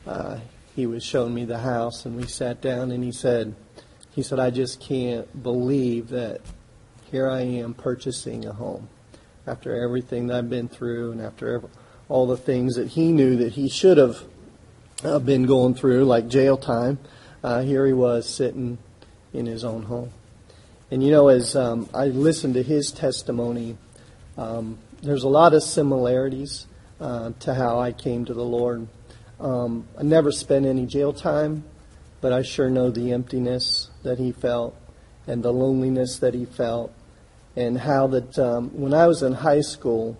uh, 0.07 0.39
he 0.75 0.87
was 0.87 1.03
showing 1.03 1.33
me 1.33 1.45
the 1.45 1.59
house 1.59 2.05
and 2.05 2.17
we 2.17 2.25
sat 2.25 2.61
down 2.61 2.91
and 2.91 3.03
he 3.03 3.11
said, 3.11 3.53
he 4.11 4.23
said, 4.23 4.39
I 4.39 4.49
just 4.49 4.79
can't 4.81 5.43
believe 5.43 6.09
that 6.09 6.41
here 7.11 7.29
I 7.29 7.41
am 7.41 7.73
purchasing 7.73 8.45
a 8.45 8.53
home 8.53 8.89
after 9.45 9.83
everything 9.83 10.27
that 10.27 10.37
I've 10.37 10.49
been 10.49 10.67
through 10.67 11.11
and 11.11 11.21
after 11.21 11.55
ev- 11.55 11.69
all 12.09 12.25
the 12.25 12.37
things 12.37 12.75
that 12.75 12.89
he 12.89 13.11
knew 13.11 13.37
that 13.37 13.53
he 13.53 13.69
should 13.69 13.97
have 13.97 14.23
uh, 15.03 15.19
been 15.19 15.45
going 15.45 15.75
through, 15.75 16.05
like 16.05 16.27
jail 16.27 16.57
time. 16.57 16.97
Uh, 17.43 17.61
here 17.61 17.85
he 17.85 17.93
was 17.93 18.27
sitting 18.27 18.77
in 19.31 19.45
his 19.45 19.63
own 19.63 19.83
home. 19.83 20.11
And 20.93 21.03
you 21.03 21.09
know, 21.09 21.29
as 21.29 21.55
um, 21.55 21.89
I 21.91 22.05
listened 22.05 22.53
to 22.53 22.61
his 22.61 22.91
testimony, 22.91 23.77
um, 24.37 24.77
there's 25.01 25.23
a 25.23 25.27
lot 25.27 25.55
of 25.55 25.63
similarities 25.63 26.67
uh, 27.01 27.31
to 27.39 27.55
how 27.55 27.79
I 27.79 27.93
came 27.93 28.25
to 28.25 28.33
the 28.35 28.43
Lord. 28.43 28.87
Um, 29.39 29.87
I 29.97 30.03
never 30.03 30.31
spent 30.31 30.67
any 30.67 30.85
jail 30.85 31.11
time, 31.11 31.63
but 32.21 32.31
I 32.31 32.43
sure 32.43 32.69
know 32.69 32.91
the 32.91 33.11
emptiness 33.11 33.89
that 34.03 34.19
he 34.19 34.33
felt 34.33 34.79
and 35.25 35.41
the 35.41 35.51
loneliness 35.51 36.19
that 36.19 36.35
he 36.35 36.45
felt, 36.45 36.93
and 37.55 37.79
how 37.79 38.05
that 38.05 38.37
um, 38.37 38.69
when 38.79 38.93
I 38.93 39.07
was 39.07 39.23
in 39.23 39.33
high 39.33 39.61
school, 39.61 40.15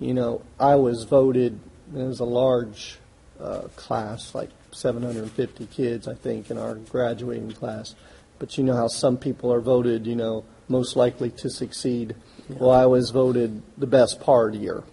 you 0.00 0.12
know, 0.12 0.42
I 0.58 0.74
was 0.74 1.04
voted. 1.04 1.60
It 1.94 2.02
was 2.02 2.18
a 2.18 2.24
large 2.24 2.98
uh, 3.40 3.68
class, 3.76 4.34
like 4.34 4.50
750 4.72 5.66
kids, 5.66 6.08
I 6.08 6.14
think, 6.14 6.50
in 6.50 6.58
our 6.58 6.74
graduating 6.74 7.52
class. 7.52 7.94
But 8.40 8.58
you 8.58 8.64
know 8.64 8.74
how 8.74 8.88
some 8.88 9.16
people 9.16 9.52
are 9.52 9.60
voted, 9.60 10.06
you 10.06 10.16
know, 10.16 10.44
most 10.66 10.96
likely 10.96 11.30
to 11.30 11.48
succeed. 11.48 12.16
Well, 12.48 12.70
I 12.70 12.86
was 12.86 13.10
voted 13.10 13.62
the 13.78 13.86
best 13.86 14.20
partier. 14.20 14.82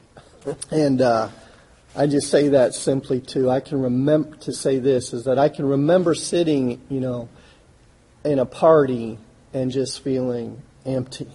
And 0.71 1.01
uh, 1.01 1.29
I 1.93 2.07
just 2.07 2.29
say 2.29 2.49
that 2.49 2.73
simply 2.73 3.19
to 3.31 3.49
I 3.49 3.59
can 3.59 3.81
remember 3.81 4.37
to 4.37 4.53
say 4.53 4.79
this 4.79 5.13
is 5.13 5.25
that 5.25 5.37
I 5.37 5.49
can 5.49 5.65
remember 5.65 6.13
sitting, 6.13 6.79
you 6.89 7.01
know, 7.01 7.27
in 8.23 8.39
a 8.39 8.45
party 8.45 9.17
and 9.53 9.71
just 9.71 10.03
feeling 10.03 10.61
empty. 10.85 11.27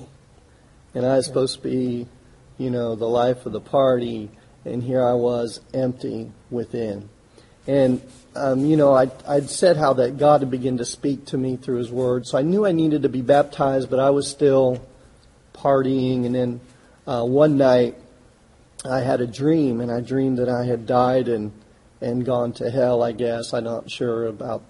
And 0.95 1.05
I 1.05 1.17
was 1.17 1.27
supposed 1.27 1.57
to 1.57 1.63
be, 1.63 2.07
you 2.59 2.71
know, 2.71 2.95
the 2.95 3.09
life 3.09 3.45
of 3.45 3.53
the 3.53 3.61
party, 3.61 4.31
and 4.65 4.83
here 4.83 5.03
I 5.03 5.15
was 5.15 5.61
empty 5.75 6.31
within. 6.51 7.09
And 7.67 8.03
um, 8.35 8.65
you 8.65 8.77
know, 8.77 8.95
I 8.95 9.11
I'd 9.29 9.51
said 9.51 9.77
how 9.77 9.95
that 9.95 10.19
God 10.19 10.41
had 10.41 10.51
begun 10.51 10.79
to 10.79 10.85
speak 10.85 11.27
to 11.27 11.39
me 11.39 11.57
through 11.57 11.79
His 11.79 11.91
Word, 11.91 12.27
so 12.27 12.39
I 12.39 12.43
knew 12.43 12.67
I 12.67 12.73
needed 12.73 13.03
to 13.03 13.09
be 13.09 13.23
baptized, 13.23 13.91
but 13.91 14.01
I 14.01 14.11
was 14.11 14.29
still 14.29 14.81
partying. 15.55 16.27
And 16.27 16.35
then 16.35 16.61
uh, 17.07 17.25
one 17.25 17.57
night, 17.57 17.97
I 18.89 19.01
had 19.01 19.21
a 19.21 19.27
dream, 19.27 19.81
and 19.81 19.93
I 19.93 20.01
dreamed 20.01 20.39
that 20.39 20.49
I 20.49 20.65
had 20.65 20.87
died 20.87 21.29
and 21.29 21.53
and 22.01 22.25
gone 22.25 22.53
to 22.55 22.71
hell. 22.71 23.03
I 23.03 23.13
guess 23.13 23.53
I'm 23.53 23.65
not 23.65 23.91
sure 23.91 24.27
about 24.27 24.63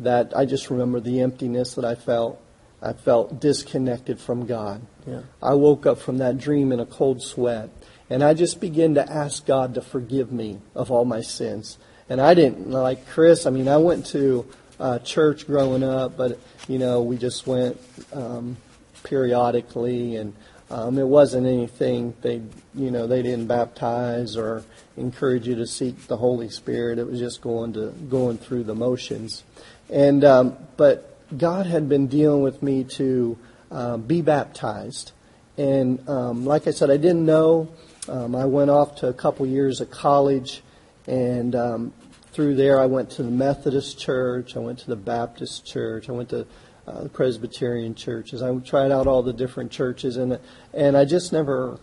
that. 0.00 0.36
I 0.36 0.44
just 0.44 0.70
remember 0.70 1.00
the 1.00 1.20
emptiness 1.20 1.74
that 1.74 1.84
I 1.84 1.94
felt. 1.94 2.40
I 2.82 2.92
felt 2.92 3.40
disconnected 3.40 4.20
from 4.20 4.46
God. 4.46 4.82
Yeah. 5.06 5.22
I 5.42 5.54
woke 5.54 5.86
up 5.86 5.98
from 5.98 6.18
that 6.18 6.36
dream 6.36 6.70
in 6.72 6.78
a 6.78 6.86
cold 6.86 7.22
sweat, 7.22 7.70
and 8.10 8.22
I 8.22 8.34
just 8.34 8.60
began 8.60 8.94
to 8.94 9.10
ask 9.10 9.46
God 9.46 9.74
to 9.74 9.80
forgive 9.80 10.30
me 10.30 10.60
of 10.74 10.90
all 10.90 11.06
my 11.06 11.22
sins. 11.22 11.78
And 12.08 12.20
I 12.20 12.34
didn't 12.34 12.70
like 12.70 13.08
Chris. 13.08 13.46
I 13.46 13.50
mean, 13.50 13.68
I 13.68 13.78
went 13.78 14.06
to 14.06 14.46
uh, 14.78 14.98
church 15.00 15.46
growing 15.46 15.82
up, 15.82 16.16
but 16.16 16.38
you 16.68 16.78
know, 16.78 17.02
we 17.02 17.16
just 17.16 17.46
went 17.46 17.80
um, 18.12 18.56
periodically, 19.02 20.16
and 20.16 20.34
um, 20.70 20.98
it 20.98 21.06
wasn't 21.06 21.46
anything 21.46 22.14
they, 22.22 22.42
you 22.74 22.90
know, 22.90 23.06
they 23.06 23.22
didn't 23.22 23.46
baptize 23.46 24.36
or 24.36 24.64
encourage 24.96 25.46
you 25.46 25.54
to 25.56 25.66
seek 25.66 26.06
the 26.06 26.16
Holy 26.16 26.48
Spirit. 26.48 26.98
It 26.98 27.06
was 27.06 27.18
just 27.18 27.40
going 27.40 27.72
to 27.74 27.88
going 28.08 28.38
through 28.38 28.64
the 28.64 28.74
motions, 28.74 29.44
and 29.90 30.24
um, 30.24 30.56
but 30.76 31.12
God 31.36 31.66
had 31.66 31.88
been 31.88 32.06
dealing 32.06 32.42
with 32.42 32.62
me 32.62 32.84
to 32.84 33.38
uh, 33.70 33.96
be 33.96 34.22
baptized, 34.22 35.12
and 35.56 36.08
um, 36.08 36.44
like 36.44 36.66
I 36.66 36.70
said, 36.70 36.90
I 36.90 36.96
didn't 36.96 37.26
know. 37.26 37.68
Um, 38.08 38.36
I 38.36 38.44
went 38.44 38.70
off 38.70 38.96
to 38.96 39.08
a 39.08 39.12
couple 39.12 39.46
years 39.46 39.80
of 39.80 39.90
college, 39.90 40.62
and 41.06 41.54
um, 41.54 41.92
through 42.32 42.56
there, 42.56 42.80
I 42.80 42.86
went 42.86 43.10
to 43.12 43.22
the 43.22 43.30
Methodist 43.30 43.98
church, 43.98 44.56
I 44.56 44.58
went 44.60 44.78
to 44.80 44.88
the 44.88 44.96
Baptist 44.96 45.64
church, 45.64 46.08
I 46.08 46.12
went 46.12 46.28
to 46.30 46.46
uh, 46.86 47.02
the 47.02 47.08
Presbyterian 47.08 47.94
churches. 47.94 48.42
I 48.42 48.54
tried 48.58 48.92
out 48.92 49.06
all 49.06 49.22
the 49.22 49.32
different 49.32 49.72
churches, 49.72 50.16
and 50.16 50.38
and 50.72 50.96
I 50.96 51.04
just 51.04 51.32
never 51.32 51.80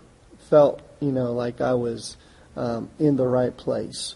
felt, 0.49 0.81
you 0.99 1.11
know, 1.11 1.33
like 1.33 1.59
I 1.59 1.73
was 1.73 2.17
um, 2.55 2.89
in 2.99 3.17
the 3.17 3.27
right 3.27 3.55
place. 3.55 4.15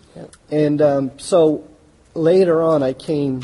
And 0.50 0.82
um, 0.82 1.20
so 1.20 1.68
later 2.14 2.62
on, 2.62 2.84
I 2.84 2.94
came 2.94 3.44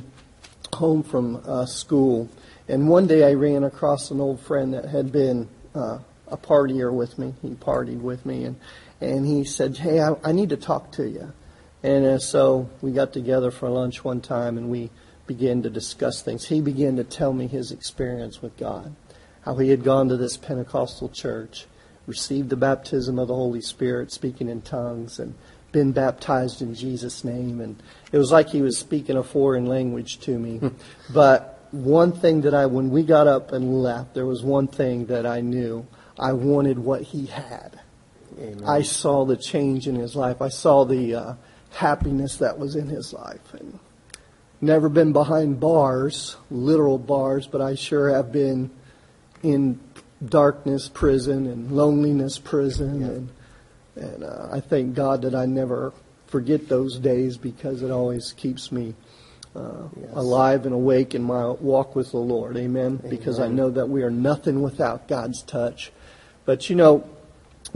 home 0.73 1.03
from 1.03 1.43
uh, 1.45 1.65
school, 1.65 2.29
and 2.67 2.87
one 2.87 3.07
day 3.07 3.27
I 3.27 3.33
ran 3.33 3.63
across 3.63 4.11
an 4.11 4.21
old 4.21 4.39
friend 4.39 4.73
that 4.73 4.85
had 4.85 5.11
been 5.11 5.49
uh, 5.75 5.99
a 6.27 6.37
partier 6.37 6.93
with 6.93 7.17
me. 7.17 7.33
He 7.41 7.49
partied 7.49 8.01
with 8.01 8.25
me, 8.25 8.45
and 8.45 8.55
and 9.01 9.25
he 9.25 9.43
said, 9.43 9.77
"Hey, 9.77 9.99
I, 9.99 10.15
I 10.23 10.31
need 10.31 10.49
to 10.49 10.57
talk 10.57 10.91
to 10.93 11.09
you." 11.09 11.33
And 11.83 12.05
uh, 12.05 12.17
so 12.19 12.69
we 12.81 12.91
got 12.91 13.11
together 13.11 13.51
for 13.51 13.69
lunch 13.69 14.03
one 14.03 14.21
time, 14.21 14.57
and 14.57 14.69
we 14.69 14.89
began 15.27 15.61
to 15.63 15.69
discuss 15.69 16.21
things. 16.21 16.47
He 16.47 16.61
began 16.61 16.95
to 16.95 17.03
tell 17.03 17.33
me 17.33 17.47
his 17.47 17.71
experience 17.71 18.41
with 18.41 18.55
God, 18.57 18.95
how 19.41 19.55
he 19.55 19.69
had 19.69 19.83
gone 19.83 20.09
to 20.09 20.17
this 20.17 20.37
Pentecostal 20.37 21.09
church, 21.09 21.65
received 22.07 22.49
the 22.49 22.55
baptism 22.55 23.19
of 23.19 23.27
the 23.27 23.35
Holy 23.35 23.61
Spirit, 23.61 24.11
speaking 24.11 24.49
in 24.49 24.61
tongues, 24.61 25.19
and 25.19 25.35
been 25.73 25.91
baptized 25.91 26.61
in 26.61 26.73
Jesus' 26.73 27.23
name. 27.23 27.59
And 27.59 27.81
it 28.11 28.17
was 28.17 28.31
like 28.31 28.49
he 28.49 28.61
was 28.61 28.77
speaking 28.77 29.17
a 29.17 29.23
foreign 29.23 29.65
language 29.65 30.19
to 30.21 30.39
me. 30.39 30.61
but 31.13 31.67
one 31.71 32.13
thing 32.13 32.41
that 32.41 32.53
I, 32.53 32.67
when 32.67 32.91
we 32.91 33.03
got 33.03 33.27
up 33.27 33.51
and 33.51 33.81
left, 33.81 34.13
there 34.13 34.25
was 34.25 34.43
one 34.43 34.67
thing 34.67 35.07
that 35.07 35.25
I 35.25 35.41
knew. 35.41 35.85
I 36.17 36.33
wanted 36.33 36.79
what 36.79 37.01
he 37.01 37.25
had. 37.25 37.79
Amen. 38.39 38.63
I 38.65 38.83
saw 38.83 39.25
the 39.25 39.35
change 39.35 39.87
in 39.87 39.95
his 39.95 40.15
life. 40.15 40.41
I 40.41 40.49
saw 40.49 40.85
the 40.85 41.15
uh, 41.15 41.33
happiness 41.73 42.37
that 42.37 42.57
was 42.57 42.75
in 42.75 42.87
his 42.87 43.13
life. 43.13 43.53
And 43.53 43.79
never 44.61 44.89
been 44.89 45.13
behind 45.13 45.59
bars, 45.59 46.37
literal 46.49 46.97
bars, 46.97 47.47
but 47.47 47.61
I 47.61 47.75
sure 47.75 48.09
have 48.09 48.31
been 48.31 48.71
in 49.41 49.79
darkness 50.23 50.89
prison 50.89 51.47
and 51.47 51.71
loneliness 51.71 52.39
prison. 52.39 53.01
Yeah. 53.01 53.07
And, 53.07 53.29
and 53.95 54.23
uh, 54.23 54.47
I 54.51 54.59
thank 54.59 54.95
God 54.95 55.23
that 55.23 55.35
I 55.35 55.45
never 55.45 55.93
forget 56.27 56.67
those 56.69 56.97
days 56.97 57.37
because 57.37 57.83
it 57.83 57.91
always 57.91 58.33
keeps 58.33 58.71
me 58.71 58.95
uh, 59.55 59.83
Yes. 59.99 60.09
alive 60.13 60.65
and 60.65 60.73
awake 60.73 61.13
in 61.13 61.21
my 61.21 61.45
walk 61.47 61.95
with 61.95 62.09
the 62.11 62.17
Lord. 62.17 62.57
Amen. 62.57 62.99
Because 63.07 63.39
I 63.39 63.47
know 63.49 63.69
that 63.69 63.87
we 63.87 64.01
are 64.01 64.09
nothing 64.09 64.63
without 64.63 65.07
God's 65.07 65.43
touch. 65.43 65.91
But 66.45 66.71
you 66.71 66.75
know, 66.75 67.07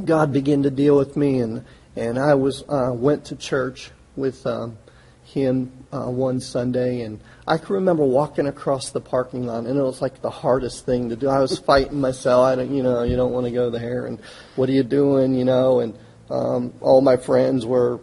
God 0.03 0.33
began 0.33 0.63
to 0.63 0.71
deal 0.71 0.97
with 0.97 1.15
me, 1.15 1.39
and 1.39 1.63
and 1.97 2.19
I 2.19 2.35
was 2.35 2.63
uh, 2.69 2.91
went 2.93 3.25
to 3.25 3.35
church 3.35 3.91
with 4.15 4.45
um, 4.45 4.77
him 5.23 5.71
uh, 5.91 6.09
one 6.09 6.39
Sunday, 6.39 7.01
and 7.01 7.19
I 7.45 7.57
can 7.57 7.75
remember 7.75 8.05
walking 8.05 8.47
across 8.47 8.91
the 8.91 9.01
parking 9.01 9.45
lot, 9.45 9.65
and 9.65 9.77
it 9.77 9.81
was 9.81 10.01
like 10.01 10.21
the 10.21 10.29
hardest 10.29 10.85
thing 10.85 11.09
to 11.09 11.15
do. 11.15 11.27
I 11.27 11.39
was 11.39 11.57
fighting 11.59 11.99
myself. 11.99 12.45
I 12.45 12.55
don't, 12.55 12.73
you 12.73 12.83
know, 12.83 13.03
you 13.03 13.15
don't 13.15 13.33
want 13.33 13.45
to 13.45 13.51
go 13.51 13.69
there, 13.69 14.05
and 14.05 14.19
what 14.55 14.69
are 14.69 14.73
you 14.73 14.83
doing, 14.83 15.33
you 15.33 15.43
know? 15.43 15.79
And 15.79 15.97
um, 16.29 16.73
all 16.81 17.01
my 17.01 17.17
friends 17.17 17.65
were, 17.65 17.99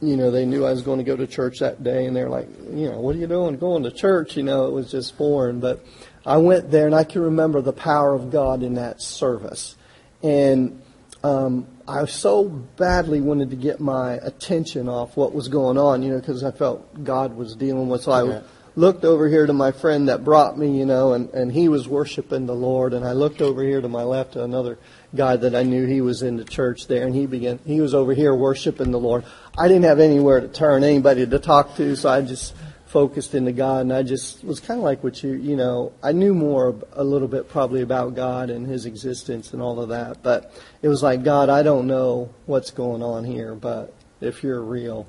you 0.00 0.16
know, 0.16 0.30
they 0.30 0.46
knew 0.46 0.64
I 0.64 0.70
was 0.70 0.82
going 0.82 0.98
to 0.98 1.04
go 1.04 1.16
to 1.16 1.26
church 1.26 1.60
that 1.60 1.84
day, 1.84 2.06
and 2.06 2.16
they're 2.16 2.30
like, 2.30 2.48
you 2.72 2.90
know, 2.90 2.98
what 2.98 3.14
are 3.14 3.18
you 3.18 3.26
doing 3.26 3.56
going 3.58 3.82
to 3.84 3.90
church? 3.90 4.36
You 4.36 4.42
know, 4.42 4.66
it 4.66 4.72
was 4.72 4.90
just 4.90 5.16
foreign, 5.16 5.60
but 5.60 5.84
I 6.24 6.38
went 6.38 6.70
there, 6.70 6.86
and 6.86 6.94
I 6.94 7.04
can 7.04 7.22
remember 7.22 7.60
the 7.60 7.72
power 7.72 8.14
of 8.14 8.30
God 8.30 8.62
in 8.62 8.74
that 8.74 9.02
service, 9.02 9.76
and 10.22 10.82
um, 11.22 11.66
I 11.88 12.04
so 12.04 12.44
badly 12.44 13.22
wanted 13.22 13.48
to 13.50 13.56
get 13.56 13.80
my 13.80 14.14
attention 14.22 14.90
off 14.90 15.16
what 15.16 15.32
was 15.32 15.48
going 15.48 15.78
on, 15.78 16.02
you 16.02 16.10
know, 16.10 16.20
because 16.20 16.44
I 16.44 16.50
felt 16.50 17.02
God 17.02 17.34
was 17.34 17.56
dealing 17.56 17.88
with. 17.88 18.02
So 18.02 18.12
I 18.12 18.24
Yeah. 18.24 18.40
looked 18.76 19.06
over 19.06 19.26
here 19.26 19.46
to 19.46 19.54
my 19.54 19.72
friend 19.72 20.08
that 20.08 20.22
brought 20.22 20.58
me, 20.58 20.78
you 20.78 20.84
know, 20.84 21.14
and, 21.14 21.30
and 21.30 21.50
he 21.50 21.68
was 21.68 21.88
worshiping 21.88 22.44
the 22.44 22.54
Lord. 22.54 22.92
And 22.92 23.06
I 23.06 23.12
looked 23.14 23.40
over 23.40 23.62
here 23.62 23.80
to 23.80 23.88
my 23.88 24.02
left 24.02 24.34
to 24.34 24.44
another 24.44 24.76
guy 25.14 25.36
that 25.36 25.54
I 25.54 25.62
knew 25.62 25.86
he 25.86 26.02
was 26.02 26.20
in 26.20 26.36
the 26.36 26.44
church 26.44 26.88
there, 26.88 27.06
and 27.06 27.14
he 27.14 27.24
began. 27.24 27.58
He 27.64 27.80
was 27.80 27.94
over 27.94 28.12
here 28.12 28.34
worshiping 28.34 28.90
the 28.90 29.00
Lord. 29.00 29.24
I 29.56 29.66
didn't 29.66 29.84
have 29.84 29.98
anywhere 29.98 30.40
to 30.40 30.48
turn, 30.48 30.84
anybody 30.84 31.26
to 31.26 31.38
talk 31.38 31.76
to, 31.76 31.96
so 31.96 32.10
I 32.10 32.20
just 32.20 32.54
focused 32.88 33.34
into 33.34 33.52
God, 33.52 33.82
and 33.82 33.92
I 33.92 34.02
just 34.02 34.42
was 34.42 34.60
kind 34.60 34.78
of 34.78 34.84
like 34.84 35.04
what 35.04 35.22
you, 35.22 35.32
you 35.32 35.56
know, 35.56 35.92
I 36.02 36.12
knew 36.12 36.32
more 36.34 36.74
a 36.94 37.04
little 37.04 37.28
bit 37.28 37.48
probably 37.48 37.82
about 37.82 38.14
God 38.14 38.48
and 38.48 38.66
His 38.66 38.86
existence 38.86 39.52
and 39.52 39.60
all 39.60 39.78
of 39.80 39.90
that, 39.90 40.22
but 40.22 40.52
it 40.80 40.88
was 40.88 41.02
like 41.02 41.22
God, 41.22 41.50
I 41.50 41.62
don't 41.62 41.86
know 41.86 42.30
what's 42.46 42.70
going 42.70 43.02
on 43.02 43.24
here, 43.24 43.54
but 43.54 43.92
if 44.22 44.42
you're 44.42 44.62
real, 44.62 45.06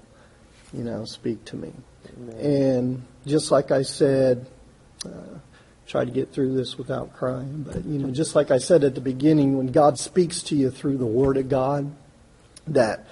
you 0.74 0.84
know, 0.84 1.06
speak 1.06 1.44
to 1.46 1.56
me. 1.56 1.72
Amen. 2.18 2.38
And 2.38 3.06
just 3.26 3.50
like 3.50 3.72
I 3.72 3.84
said, 3.84 4.46
uh, 5.06 5.40
try 5.88 6.04
to 6.04 6.12
get 6.12 6.34
through 6.34 6.56
this 6.56 6.78
without 6.78 7.16
crying, 7.16 7.64
but 7.64 7.86
you 7.86 7.98
know, 7.98 8.12
just 8.12 8.36
like 8.36 8.52
I 8.52 8.58
said 8.58 8.84
at 8.84 8.94
the 8.94 9.02
beginning, 9.02 9.58
when 9.58 9.68
God 9.68 9.98
speaks 9.98 10.44
to 10.44 10.56
you 10.56 10.70
through 10.70 10.98
the 10.98 11.06
Word 11.06 11.38
of 11.38 11.48
God, 11.48 11.96
that 12.68 13.08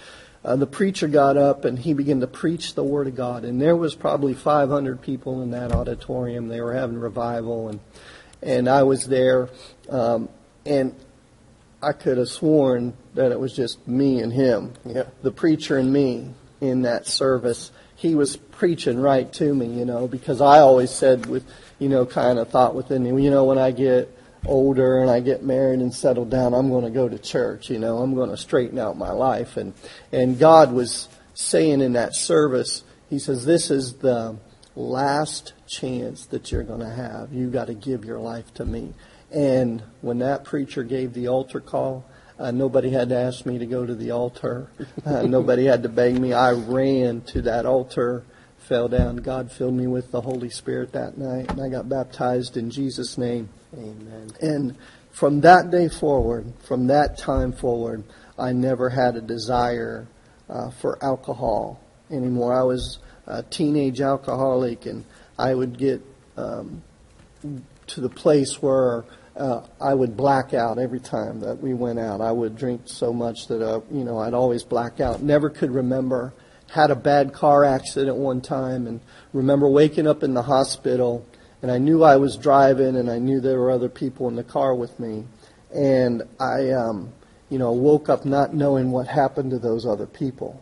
uh, 0.48 0.56
the 0.56 0.66
preacher 0.66 1.10
got 1.10 1.36
up 1.36 1.66
and 1.66 1.78
he 1.78 1.94
began 1.94 2.22
to 2.22 2.28
preach 2.28 2.74
the 2.74 2.84
Word 2.84 3.08
of 3.08 3.16
God, 3.16 3.44
and 3.44 3.62
there 3.62 3.76
was 3.76 3.96
probably 3.96 4.34
500 4.34 5.02
people 5.02 5.42
in 5.42 5.52
that 5.52 5.74
auditorium. 5.74 6.48
They 6.48 6.62
were 6.62 6.74
having 6.74 6.98
revival, 7.00 7.68
and 7.68 7.80
and 8.42 8.70
I 8.70 8.84
was 8.84 9.06
there, 9.08 9.50
um, 9.90 10.30
and 10.66 10.96
I 11.82 11.92
could 11.92 12.18
have 12.18 12.30
sworn 12.30 12.94
that 13.16 13.32
it 13.32 13.40
was 13.40 13.54
just 13.54 13.86
me 13.88 14.20
and 14.20 14.32
him, 14.32 14.74
Yeah. 14.86 15.04
the 15.22 15.32
preacher 15.32 15.78
and 15.78 15.92
me 15.92 16.30
in 16.62 16.84
that 16.84 17.08
service. 17.08 17.72
He 17.96 18.16
was 18.16 18.38
preaching 18.38 19.00
right 19.00 19.32
to 19.34 19.54
me, 19.54 19.66
you 19.68 19.86
know, 19.86 20.08
because 20.08 20.40
I 20.40 20.60
always 20.60 20.92
said 20.92 21.26
with, 21.26 21.44
you 21.80 21.90
know, 21.90 22.06
kind 22.06 22.40
of 22.40 22.50
thought 22.50 22.74
within 22.74 23.04
me, 23.04 23.24
you 23.24 23.32
know, 23.32 23.44
when 23.44 23.58
I 23.58 23.72
get 23.72 24.17
older 24.48 25.00
and 25.00 25.10
I 25.10 25.20
get 25.20 25.44
married 25.44 25.80
and 25.80 25.94
settle 25.94 26.26
down, 26.26 26.54
I'm 26.54 26.70
going 26.70 26.86
to 26.86 26.90
go 26.90 27.08
to 27.08 27.18
church, 27.20 27.70
you 27.70 27.80
know, 27.80 27.98
I'm 27.98 28.16
going 28.16 28.30
to 28.30 28.38
straighten 28.38 28.80
out 28.80 28.98
my 28.98 29.12
life. 29.12 29.58
And, 29.58 29.74
and 30.12 30.40
God 30.40 30.72
was 30.72 31.08
saying 31.34 31.82
in 31.82 31.94
that 31.94 32.16
service, 32.16 32.84
He 33.10 33.20
says, 33.20 33.46
this 33.46 33.70
is 33.70 33.96
the 33.96 34.38
last 34.76 35.54
chance 35.68 36.26
that 36.28 36.52
you're 36.52 36.64
going 36.64 36.80
to 36.80 36.90
have. 36.90 37.34
You've 37.34 37.54
got 37.54 37.68
to 37.68 37.74
give 37.74 38.06
your 38.06 38.20
life 38.20 38.54
to 38.56 38.66
me. 38.66 38.94
And 39.32 39.84
when 40.02 40.20
that 40.20 40.46
preacher 40.46 40.84
gave 40.84 41.14
the 41.14 41.28
altar 41.28 41.60
call, 41.60 42.06
uh, 42.40 42.52
nobody 42.52 42.92
had 42.92 43.10
to 43.10 43.16
ask 43.18 43.46
me 43.46 43.58
to 43.58 43.66
go 43.66 43.86
to 43.86 43.96
the 43.96 44.12
altar. 44.12 44.70
Uh, 45.06 45.22
nobody 45.28 45.66
had 45.66 45.84
to 45.84 45.90
beg 45.90 46.20
me. 46.20 46.34
I 46.34 46.52
ran 46.52 47.22
to 47.22 47.42
that 47.44 47.66
altar, 47.66 48.24
fell 48.58 48.88
down. 48.88 49.18
God 49.18 49.52
filled 49.52 49.74
me 49.74 49.88
with 49.88 50.12
the 50.12 50.22
Holy 50.22 50.50
Spirit 50.50 50.94
that 50.94 51.18
night, 51.18 51.50
and 51.50 51.62
I 51.62 51.70
got 51.70 51.90
baptized 51.90 52.56
in 52.56 52.70
Jesus' 52.70 53.18
name. 53.18 53.50
Amen. 53.74 54.32
And 54.42 54.76
from 55.12 55.42
that 55.42 55.72
day 55.72 55.88
forward, 55.88 56.54
from 56.64 56.88
that 56.88 57.18
time 57.18 57.52
forward, 57.52 58.04
I 58.38 58.54
never 58.54 58.90
had 58.90 59.16
a 59.16 59.22
desire 59.22 60.08
uh, 60.50 60.70
for 60.70 61.04
alcohol 61.04 61.82
anymore. 62.12 62.58
I 62.58 62.64
was 62.64 63.00
a 63.26 63.44
teenage 63.44 64.00
alcoholic, 64.00 64.86
and 64.86 65.04
I 65.38 65.54
would 65.54 65.78
get 65.78 66.02
um, 66.38 66.84
to 67.88 68.02
the 68.02 68.10
place 68.10 68.62
where 68.62 69.06
uh, 69.36 69.62
I 69.82 69.94
would 69.94 70.16
black 70.18 70.54
out 70.54 70.80
every 70.80 71.00
time 71.00 71.42
that 71.42 71.62
we 71.62 71.74
went 71.74 72.00
out. 72.00 72.22
I 72.22 72.32
would 72.32 72.56
drink 72.56 72.84
so 72.86 73.14
much 73.14 73.48
that 73.48 73.62
uh, 73.62 73.82
you 73.92 74.04
know 74.04 74.20
I'd 74.20 74.34
always 74.34 74.64
black 74.64 75.00
out. 75.00 75.22
Never 75.22 75.50
could 75.50 75.72
remember. 75.72 76.34
Had 76.70 76.92
a 76.92 76.96
bad 76.96 77.34
car 77.34 77.64
accident 77.64 78.18
one 78.18 78.42
time, 78.42 78.88
and 78.88 79.00
remember 79.32 79.70
waking 79.70 80.06
up 80.06 80.22
in 80.22 80.34
the 80.34 80.42
hospital, 80.42 81.26
and 81.62 81.72
I 81.72 81.78
knew 81.78 82.04
I 82.04 82.18
was 82.18 82.38
driving, 82.38 82.96
and 82.96 83.10
I 83.10 83.20
knew 83.20 83.40
there 83.40 83.60
were 83.60 83.72
other 83.72 83.90
people 83.90 84.28
in 84.28 84.36
the 84.36 84.44
car 84.44 84.76
with 84.76 85.00
me, 85.00 85.26
and 85.74 86.24
I 86.40 86.72
um, 86.72 87.14
you 87.50 87.58
know, 87.58 87.72
woke 87.72 88.10
up 88.10 88.26
not 88.26 88.54
knowing 88.54 88.92
what 88.92 89.08
happened 89.08 89.52
to 89.52 89.60
those 89.60 89.86
other 89.86 90.06
people. 90.06 90.62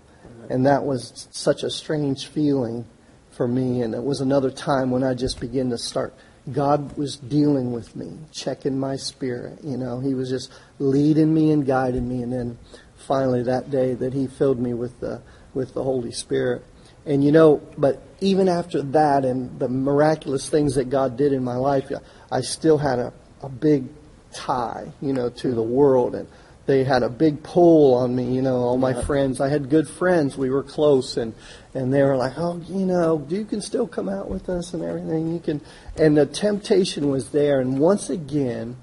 And 0.49 0.65
that 0.67 0.84
was 0.84 1.27
such 1.31 1.63
a 1.63 1.71
strange 1.71 2.27
feeling 2.27 2.86
for 3.31 3.47
me. 3.47 3.81
And 3.81 3.95
it 3.95 4.03
was 4.03 4.21
another 4.21 4.51
time 4.51 4.91
when 4.91 5.03
I 5.03 5.15
just 5.15 5.39
began 5.39 5.71
to 5.71 5.77
start. 5.77 6.13
God 6.51 6.95
was 6.95 7.17
dealing 7.17 7.71
with 7.71 7.95
me, 7.95 8.19
checking 8.31 8.77
my 8.77 8.95
spirit. 8.95 9.63
You 9.63 9.77
know, 9.77 9.99
He 9.99 10.13
was 10.13 10.29
just 10.29 10.51
leading 10.77 11.34
me 11.34 11.51
and 11.51 11.65
guiding 11.65 12.08
me. 12.08 12.21
And 12.21 12.31
then 12.31 12.60
finally 12.95 13.41
that 13.43 13.71
day 13.71 13.95
that 13.95 14.13
He 14.13 14.27
filled 14.27 14.60
me 14.60 14.75
with 14.75 14.99
the 14.99 15.23
with 15.55 15.73
the 15.73 15.81
Holy 15.81 16.12
Spirit. 16.12 16.63
And 17.06 17.24
you 17.24 17.32
know, 17.32 17.62
but 17.78 18.02
even 18.20 18.48
after 18.50 18.82
that 18.82 19.26
and 19.26 19.60
the 19.60 19.70
miraculous 19.70 20.50
things 20.50 20.76
that 20.76 20.89
God 20.89 21.18
did 21.18 21.34
in 21.34 21.44
my 21.44 21.56
life, 21.56 21.91
I 22.32 22.41
still 22.41 22.78
had 22.78 23.00
a, 23.00 23.13
a 23.41 23.50
big 23.50 23.86
tie, 24.34 24.91
you 25.02 25.13
know, 25.13 25.30
to 25.30 25.54
the 25.54 25.62
world. 25.62 26.15
And 26.15 26.28
they 26.65 26.84
had 26.84 27.04
a 27.04 27.10
big 27.10 27.44
pull 27.44 27.94
on 27.94 28.15
me, 28.15 28.34
you 28.34 28.41
know, 28.41 28.58
all 28.58 28.78
my 28.78 29.00
friends. 29.04 29.39
I 29.39 29.50
had 29.50 29.70
good 29.70 29.88
friends. 29.88 30.36
We 30.36 30.50
were 30.50 30.63
close 30.63 31.18
and, 31.18 31.34
and 31.76 31.94
they 31.94 32.02
were 32.02 32.18
like, 32.18 32.34
oh, 32.38 32.60
you 32.68 32.86
know, 32.86 33.26
you 33.30 33.46
can 33.46 33.62
still 33.62 33.88
come 33.88 34.10
out 34.10 34.30
with 34.30 34.50
us 34.50 34.74
and 34.74 34.84
everything. 34.84 35.32
You 35.32 35.39
can, 35.39 35.62
and 35.96 36.18
the 36.18 36.26
temptation 36.26 37.10
was 37.10 37.30
there. 37.30 37.60
And 37.60 37.80
once 37.80 38.10
again, 38.10 38.78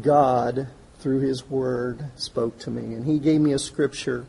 God, 0.00 0.68
through 1.00 1.20
his 1.20 1.48
word, 1.48 2.04
spoke 2.16 2.58
to 2.60 2.70
me. 2.70 2.94
And 2.94 3.04
he 3.04 3.18
gave 3.18 3.40
me 3.40 3.52
a 3.52 3.58
scripture 3.58 4.26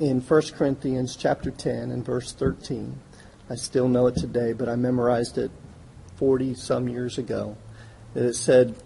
in 0.00 0.20
1 0.20 0.42
Corinthians 0.56 1.16
chapter 1.16 1.50
10 1.50 1.90
and 1.90 2.04
verse 2.04 2.32
13. 2.32 2.98
I 3.50 3.54
still 3.54 3.88
know 3.88 4.06
it 4.06 4.16
today, 4.16 4.52
but 4.52 4.68
I 4.68 4.76
memorized 4.76 5.38
it 5.38 5.50
40 6.16 6.54
some 6.54 6.88
years 6.88 7.18
ago. 7.18 7.56
It 8.14 8.34
said, 8.34 8.76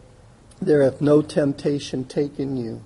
There 0.60 0.82
hath 0.82 1.00
no 1.00 1.22
temptation 1.22 2.04
taken 2.04 2.56
you 2.56 2.82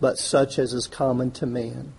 but 0.00 0.18
such 0.18 0.58
as 0.58 0.72
is 0.72 0.86
common 0.86 1.30
to 1.32 1.46
man. 1.46 1.92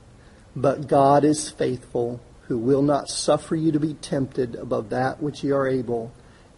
But 0.55 0.87
God 0.87 1.23
is 1.23 1.49
faithful, 1.49 2.19
who 2.43 2.57
will 2.57 2.81
not 2.81 3.09
suffer 3.09 3.55
you 3.55 3.71
to 3.71 3.79
be 3.79 3.93
tempted 3.95 4.55
above 4.55 4.89
that 4.89 5.21
which 5.21 5.43
ye 5.43 5.51
are 5.51 5.67
able, 5.67 6.11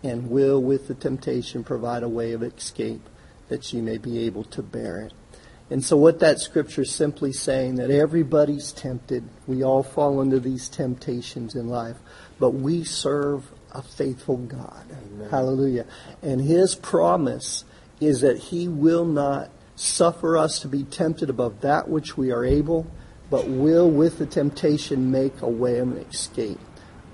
and 0.04 0.30
will 0.30 0.62
with 0.62 0.88
the 0.88 0.94
temptation 0.94 1.64
provide 1.64 2.04
a 2.04 2.10
way 2.10 2.32
of 2.32 2.44
escape, 2.44 3.02
that 3.48 3.72
ye 3.74 3.82
may 3.82 3.98
be 3.98 4.20
able 4.20 4.44
to 4.46 4.62
bear 4.62 5.02
it. 5.02 5.14
And 5.72 5.84
so 5.84 5.98
what 5.98 6.20
that 6.20 6.40
scripture 6.40 6.82
is 6.82 6.94
simply 6.94 7.32
saying 7.32 7.76
that 7.76 7.92
everybody's 7.92 8.72
tempted. 8.72 9.24
We 9.46 9.64
all 9.64 9.84
fall 9.84 10.22
into 10.22 10.40
these 10.40 10.68
temptations 10.68 11.56
in 11.56 11.68
life. 11.70 11.98
But 12.40 12.52
we 12.52 12.84
serve 12.84 13.52
a 13.72 13.84
faithful 13.84 14.38
God. 14.38 14.84
Amen. 14.92 15.30
Hallelujah. 15.30 15.86
And 16.24 16.42
his 16.42 16.74
promise 16.74 17.66
is 18.02 18.22
that 18.22 18.38
he 18.38 18.68
will 18.68 19.06
not 19.06 19.52
suffer 19.76 20.38
us 20.38 20.60
to 20.60 20.68
be 20.68 20.84
tempted 20.84 21.30
above 21.30 21.62
that 21.62 21.88
which 21.88 22.18
we 22.18 22.32
are 22.32 22.44
able, 22.44 22.88
but 23.30 23.48
will 23.48 23.90
with 23.90 24.18
the 24.18 24.26
temptation 24.26 25.12
make 25.12 25.42
a 25.42 25.48
way 25.48 25.78
of 25.78 25.96
escape. 25.98 26.60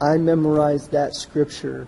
I 0.01 0.17
memorized 0.17 0.91
that 0.91 1.13
scripture 1.13 1.87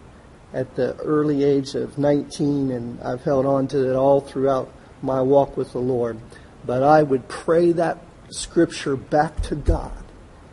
at 0.54 0.76
the 0.76 0.96
early 0.98 1.44
age 1.44 1.76
of 1.76 1.98
19, 1.98 2.72
and 2.72 3.02
I've 3.02 3.24
held 3.24 3.46
on 3.46 3.68
to 3.70 3.90
it 3.90 3.96
all 3.96 4.22
throughout 4.22 4.72
my 5.02 5.22
walk 5.22 5.58
with 5.58 5.72
the 5.74 5.80
Lord. 5.80 6.20
But 6.68 6.84
I 6.84 7.02
would 7.02 7.28
pray 7.28 7.72
that 7.72 7.98
scripture 8.30 8.96
back 8.96 9.42
to 9.44 9.56
God 9.56 10.04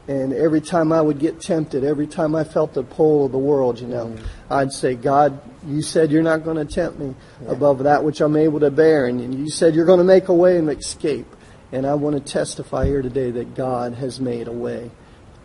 and 0.06 0.34
every 0.34 0.60
time 0.60 0.92
I 0.92 1.00
would 1.00 1.18
get 1.18 1.40
tempted, 1.40 1.82
every 1.82 2.06
time 2.06 2.34
I 2.34 2.44
felt 2.44 2.74
the 2.74 2.82
pull 2.82 3.24
of 3.24 3.32
the 3.32 3.38
world, 3.38 3.80
you 3.80 3.86
know, 3.86 4.06
mm-hmm. 4.08 4.52
I'd 4.52 4.70
say, 4.70 4.94
God, 4.94 5.40
you 5.66 5.80
said 5.80 6.10
you're 6.10 6.22
not 6.22 6.44
going 6.44 6.58
to 6.58 6.66
tempt 6.66 6.98
me 6.98 7.14
yeah. 7.42 7.52
above 7.52 7.84
that 7.84 8.04
which 8.04 8.20
I'm 8.20 8.36
able 8.36 8.60
to 8.60 8.70
bear. 8.70 9.06
And 9.06 9.34
you 9.34 9.48
said 9.48 9.74
you're 9.74 9.86
going 9.86 9.98
to 9.98 10.04
make 10.04 10.28
a 10.28 10.34
way 10.34 10.58
and 10.58 10.68
escape. 10.68 11.26
And 11.72 11.86
I 11.86 11.94
want 11.94 12.16
to 12.16 12.32
testify 12.32 12.84
here 12.84 13.00
today 13.00 13.30
that 13.30 13.54
God 13.54 13.94
has 13.94 14.20
made 14.20 14.46
a 14.46 14.52
way 14.52 14.90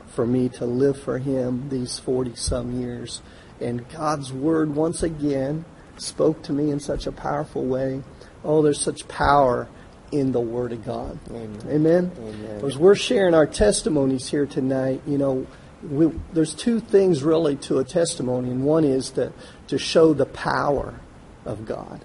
for 0.08 0.25
me 0.25 0.49
to 0.49 0.65
live 0.65 1.01
for 1.01 1.19
Him 1.19 1.69
these 1.69 1.97
40 1.97 2.36
some 2.36 2.82
years. 2.82 3.21
And 3.62 3.88
God's 3.89 4.34
Word 4.34 4.75
once 4.75 5.03
again 5.03 5.63
spoke 5.95 6.43
to 6.43 6.53
me 6.53 6.69
in 6.69 6.82
such 6.82 7.08
a 7.08 7.13
powerful 7.13 7.65
way. 7.65 8.03
Oh, 8.43 8.62
there's 8.62 8.82
such 8.82 9.08
power 9.08 9.69
in 10.12 10.32
the 10.32 10.39
Word 10.39 10.72
of 10.72 10.86
God. 10.86 11.19
Amen. 11.30 11.60
Amen. 11.67 12.12
Amen. 12.17 12.65
As 12.65 12.78
we're 12.78 12.95
sharing 12.95 13.34
our 13.34 13.48
testimonies 13.48 14.30
here 14.30 14.45
tonight, 14.45 15.02
you 15.06 15.17
know, 15.17 15.48
we, 15.84 16.12
there's 16.34 16.54
two 16.54 16.80
things 16.80 17.24
really 17.24 17.56
to 17.58 17.80
a 17.80 17.84
testimony, 17.84 18.50
and 18.50 18.63
one 18.63 18.84
is 18.84 19.12
to, 19.12 19.32
to 19.67 19.78
show 19.78 20.13
the 20.13 20.26
power 20.26 21.00
of 21.45 21.65
God. 21.65 22.04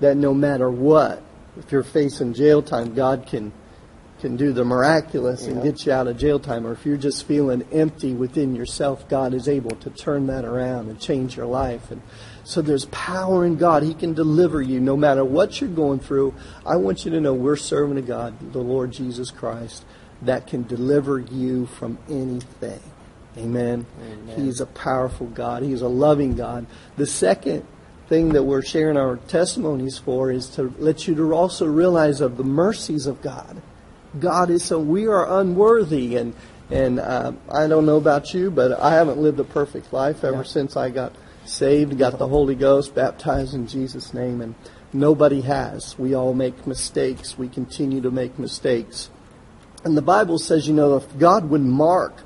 That 0.00 0.16
no 0.16 0.32
matter 0.32 0.70
what, 0.70 1.22
if 1.56 1.72
you're 1.72 1.82
facing 1.82 2.34
jail 2.34 2.62
time, 2.62 2.94
God 2.94 3.26
can 3.26 3.52
can 4.20 4.36
do 4.36 4.52
the 4.52 4.64
miraculous 4.64 5.46
and 5.46 5.62
get 5.62 5.86
you 5.86 5.92
out 5.92 6.06
of 6.06 6.18
jail 6.18 6.38
time, 6.38 6.66
or 6.66 6.72
if 6.72 6.84
you're 6.84 6.98
just 6.98 7.26
feeling 7.26 7.66
empty 7.72 8.12
within 8.12 8.54
yourself, 8.54 9.08
God 9.08 9.32
is 9.32 9.48
able 9.48 9.70
to 9.76 9.88
turn 9.88 10.26
that 10.26 10.44
around 10.44 10.90
and 10.90 11.00
change 11.00 11.36
your 11.36 11.46
life. 11.46 11.90
And 11.90 12.02
so 12.50 12.60
there's 12.60 12.86
power 12.86 13.46
in 13.46 13.56
God. 13.56 13.84
He 13.84 13.94
can 13.94 14.12
deliver 14.12 14.60
you 14.60 14.80
no 14.80 14.96
matter 14.96 15.24
what 15.24 15.60
you're 15.60 15.70
going 15.70 16.00
through. 16.00 16.34
I 16.66 16.76
want 16.76 17.04
you 17.04 17.12
to 17.12 17.20
know 17.20 17.32
we're 17.32 17.54
serving 17.54 17.96
a 17.96 18.02
God, 18.02 18.52
the 18.52 18.58
Lord 18.58 18.90
Jesus 18.90 19.30
Christ, 19.30 19.84
that 20.22 20.48
can 20.48 20.64
deliver 20.64 21.20
you 21.20 21.66
from 21.66 21.96
anything. 22.08 22.82
Amen. 23.38 23.86
Amen. 24.02 24.34
He's 24.36 24.60
a 24.60 24.66
powerful 24.66 25.28
God. 25.28 25.62
He's 25.62 25.80
a 25.80 25.88
loving 25.88 26.34
God. 26.34 26.66
The 26.96 27.06
second 27.06 27.64
thing 28.08 28.30
that 28.30 28.42
we're 28.42 28.62
sharing 28.62 28.96
our 28.96 29.18
testimonies 29.28 29.98
for 29.98 30.32
is 30.32 30.48
to 30.48 30.74
let 30.80 31.06
you 31.06 31.14
to 31.14 31.32
also 31.32 31.66
realize 31.66 32.20
of 32.20 32.36
the 32.36 32.42
mercies 32.42 33.06
of 33.06 33.22
God. 33.22 33.62
God 34.18 34.50
is 34.50 34.64
so 34.64 34.80
we 34.80 35.06
are 35.06 35.40
unworthy 35.40 36.16
and 36.16 36.34
and 36.68 36.98
uh, 36.98 37.32
I 37.48 37.66
don't 37.66 37.86
know 37.86 37.96
about 37.96 38.34
you, 38.34 38.50
but 38.50 38.78
I 38.80 38.94
haven't 38.94 39.18
lived 39.18 39.38
a 39.38 39.44
perfect 39.44 39.92
life 39.92 40.24
ever 40.24 40.38
yeah. 40.38 40.42
since 40.42 40.76
I 40.76 40.90
got 40.90 41.12
saved, 41.50 41.98
got 41.98 42.18
the 42.18 42.28
Holy 42.28 42.54
Ghost, 42.54 42.94
baptized 42.94 43.54
in 43.54 43.66
Jesus' 43.66 44.14
name, 44.14 44.40
and 44.40 44.54
nobody 44.92 45.40
has. 45.42 45.98
We 45.98 46.14
all 46.14 46.32
make 46.32 46.66
mistakes. 46.66 47.36
We 47.36 47.48
continue 47.48 48.00
to 48.02 48.10
make 48.10 48.38
mistakes. 48.38 49.10
And 49.84 49.96
the 49.96 50.02
Bible 50.02 50.38
says, 50.38 50.68
you 50.68 50.74
know, 50.74 50.96
if 50.96 51.18
God 51.18 51.50
would 51.50 51.62
mark, 51.62 52.22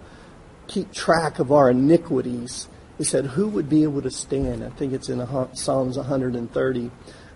keep 0.66 0.92
track 0.92 1.38
of 1.38 1.52
our 1.52 1.70
iniquities, 1.70 2.68
He 2.98 3.04
said, 3.04 3.26
who 3.26 3.48
would 3.48 3.68
be 3.68 3.82
able 3.82 4.02
to 4.02 4.10
stand? 4.10 4.62
I 4.62 4.70
think 4.70 4.92
it's 4.92 5.08
in 5.08 5.26
Psalms 5.54 5.96
130, 5.96 6.90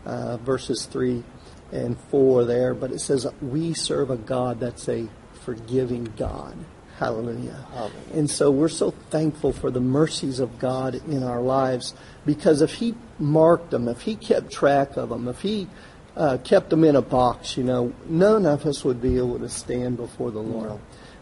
uh, 0.05 0.37
verses 0.39 0.87
3 0.87 1.25
and 1.73 1.99
4 2.11 2.45
there, 2.45 2.75
but 2.75 2.93
it 2.93 3.01
says, 3.01 3.27
we 3.41 3.75
serve 3.75 4.11
a 4.11 4.17
God 4.17 4.61
that's 4.61 4.89
a 4.89 5.09
forgiving 5.45 6.05
God. 6.17 6.57
Hallelujah. 6.99 7.65
Hallelujah. 7.73 7.93
And 8.13 8.29
so 8.29 8.51
we're 8.51 8.69
so 8.69 8.91
thankful 8.91 9.53
for 9.53 9.71
the 9.71 9.81
mercies 9.81 10.41
of 10.41 10.59
God 10.59 10.97
in 11.09 11.23
our 11.23 11.41
lives 11.41 11.95
because 12.27 12.61
if 12.61 12.75
He 12.75 12.97
marked 13.21 13.71
them, 13.71 13.87
if 13.87 14.03
He 14.03 14.17
kept 14.17 14.51
track 14.51 14.97
of 14.97 15.11
them, 15.11 15.29
if 15.29 15.41
He 15.41 15.69
uh, 16.17 16.39
kept 16.39 16.71
them 16.71 16.83
in 16.83 16.97
a 16.97 17.03
box, 17.03 17.57
you 17.57 17.63
know, 17.63 17.93
none 18.07 18.45
of 18.47 18.67
us 18.67 18.85
would 18.85 19.01
be 19.01 19.17
able 19.17 19.39
to 19.39 19.49
stand 19.49 19.97
before 19.97 20.33
the 20.33 20.43
Lord. 20.43 20.71
No. 20.71 20.81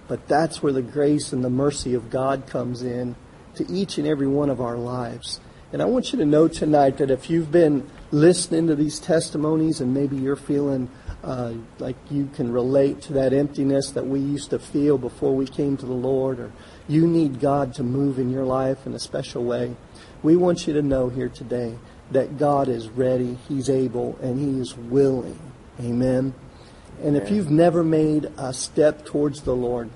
But 0.09 0.27
that's 0.29 0.63
where 0.63 0.73
the 0.73 0.83
grace 0.83 1.33
and 1.35 1.45
the 1.45 1.51
mercy 1.51 1.93
of 1.93 2.09
God 2.09 2.47
comes 2.47 2.83
in 2.83 3.15
to 3.57 3.71
each 3.71 3.99
and 3.99 4.07
every 4.07 4.27
one 4.27 4.49
of 4.49 4.63
our 4.63 4.77
lives. 4.77 5.41
And 5.73 5.83
I 5.83 5.85
want 5.85 6.13
you 6.13 6.19
to 6.21 6.25
know 6.25 6.49
tonight 6.49 6.99
that 6.99 7.11
if 7.11 7.29
you've 7.29 7.51
been 7.51 7.87
listening 8.11 8.69
to 8.69 8.77
these 8.77 8.99
testimonies 8.99 9.81
and 9.81 9.93
maybe 9.93 10.17
you're 10.17 10.37
feeling 10.37 10.89
uh, 11.23 11.55
like 11.79 11.97
you 12.11 12.29
can 12.35 12.53
relate 12.53 13.03
to 13.03 13.15
that 13.15 13.33
emptiness 13.33 13.91
that 13.91 14.07
we 14.07 14.21
used 14.21 14.51
to 14.51 14.59
feel 14.59 14.99
before 14.99 15.35
we 15.35 15.47
came 15.47 15.77
to 15.77 15.87
the 15.87 15.93
Lord, 15.93 16.39
or 16.39 16.53
you 16.89 17.07
need 17.07 17.41
God 17.41 17.75
to 17.75 17.83
move 17.83 18.19
in 18.19 18.31
your 18.31 18.45
life 18.45 18.87
in 18.87 18.95
a 18.95 18.99
special 18.99 19.45
way, 19.45 19.77
we 20.23 20.37
want 20.37 20.67
you 20.67 20.75
to 20.75 20.83
know 20.83 21.09
here 21.09 21.29
today 21.29 21.77
that 22.11 22.39
God 22.39 22.69
is 22.69 22.89
ready, 22.89 23.39
He's 23.49 23.69
able, 23.69 24.19
and 24.23 24.39
He 24.39 24.61
is 24.61 24.77
willing. 24.77 25.39
Amen. 25.81 26.35
And 27.03 27.17
if 27.17 27.31
you've 27.31 27.51
never 27.51 27.85
made 27.85 28.31
a 28.39 28.55
step 28.55 29.05
towards 29.05 29.43
the 29.43 29.55
Lord, 29.55 29.91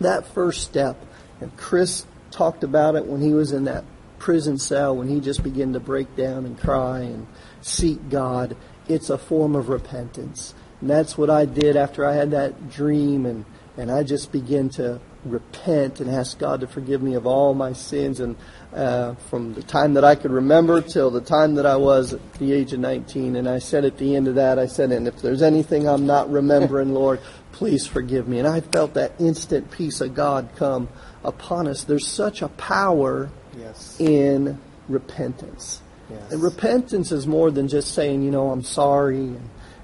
that 0.00 0.26
first 0.26 0.62
step, 0.62 1.04
and 1.40 1.54
Chris 1.56 2.06
talked 2.30 2.64
about 2.64 2.96
it 2.96 3.06
when 3.06 3.20
he 3.20 3.34
was 3.34 3.52
in 3.52 3.64
that 3.64 3.84
prison 4.18 4.56
cell, 4.58 4.96
when 4.96 5.08
he 5.08 5.20
just 5.20 5.42
began 5.42 5.72
to 5.74 5.80
break 5.80 6.16
down 6.16 6.46
and 6.46 6.58
cry 6.58 7.00
and 7.00 7.26
seek 7.60 8.08
God 8.08 8.56
it's 8.88 9.10
a 9.10 9.18
form 9.18 9.54
of 9.54 9.68
repentance. 9.68 10.54
And 10.80 10.90
that's 10.90 11.16
what 11.16 11.30
I 11.30 11.44
did 11.44 11.76
after 11.76 12.04
I 12.04 12.14
had 12.14 12.32
that 12.32 12.70
dream, 12.70 13.24
and, 13.26 13.44
and 13.76 13.90
I 13.90 14.02
just 14.02 14.32
began 14.32 14.68
to 14.70 15.00
repent 15.24 16.00
and 16.00 16.10
ask 16.10 16.38
God 16.38 16.60
to 16.60 16.66
forgive 16.66 17.02
me 17.02 17.14
of 17.14 17.26
all 17.26 17.54
my 17.54 17.72
sins. 17.72 18.20
And 18.20 18.36
uh, 18.74 19.14
from 19.30 19.54
the 19.54 19.62
time 19.62 19.94
that 19.94 20.04
I 20.04 20.14
could 20.14 20.32
remember 20.32 20.80
till 20.80 21.10
the 21.10 21.20
time 21.20 21.54
that 21.54 21.66
I 21.66 21.76
was 21.76 22.14
at 22.14 22.34
the 22.34 22.52
age 22.52 22.72
of 22.72 22.80
19, 22.80 23.36
and 23.36 23.48
I 23.48 23.58
said 23.58 23.84
at 23.84 23.98
the 23.98 24.16
end 24.16 24.28
of 24.28 24.34
that, 24.36 24.58
I 24.58 24.66
said, 24.66 24.90
and 24.90 25.06
if 25.06 25.22
there's 25.22 25.42
anything 25.42 25.88
I'm 25.88 26.06
not 26.06 26.30
remembering, 26.30 26.92
Lord, 26.94 27.20
please 27.52 27.86
forgive 27.86 28.26
me. 28.26 28.38
And 28.38 28.48
I 28.48 28.60
felt 28.60 28.94
that 28.94 29.12
instant 29.20 29.70
peace 29.70 30.00
of 30.00 30.14
God 30.14 30.50
come 30.56 30.88
upon 31.22 31.68
us. 31.68 31.84
There's 31.84 32.08
such 32.08 32.42
a 32.42 32.48
power 32.48 33.30
yes. 33.56 34.00
in 34.00 34.58
repentance. 34.88 35.81
Yes. 36.12 36.32
And 36.32 36.42
repentance 36.42 37.12
is 37.12 37.26
more 37.26 37.50
than 37.50 37.68
just 37.68 37.94
saying, 37.94 38.22
you 38.22 38.30
know, 38.30 38.50
I'm 38.50 38.62
sorry 38.62 39.34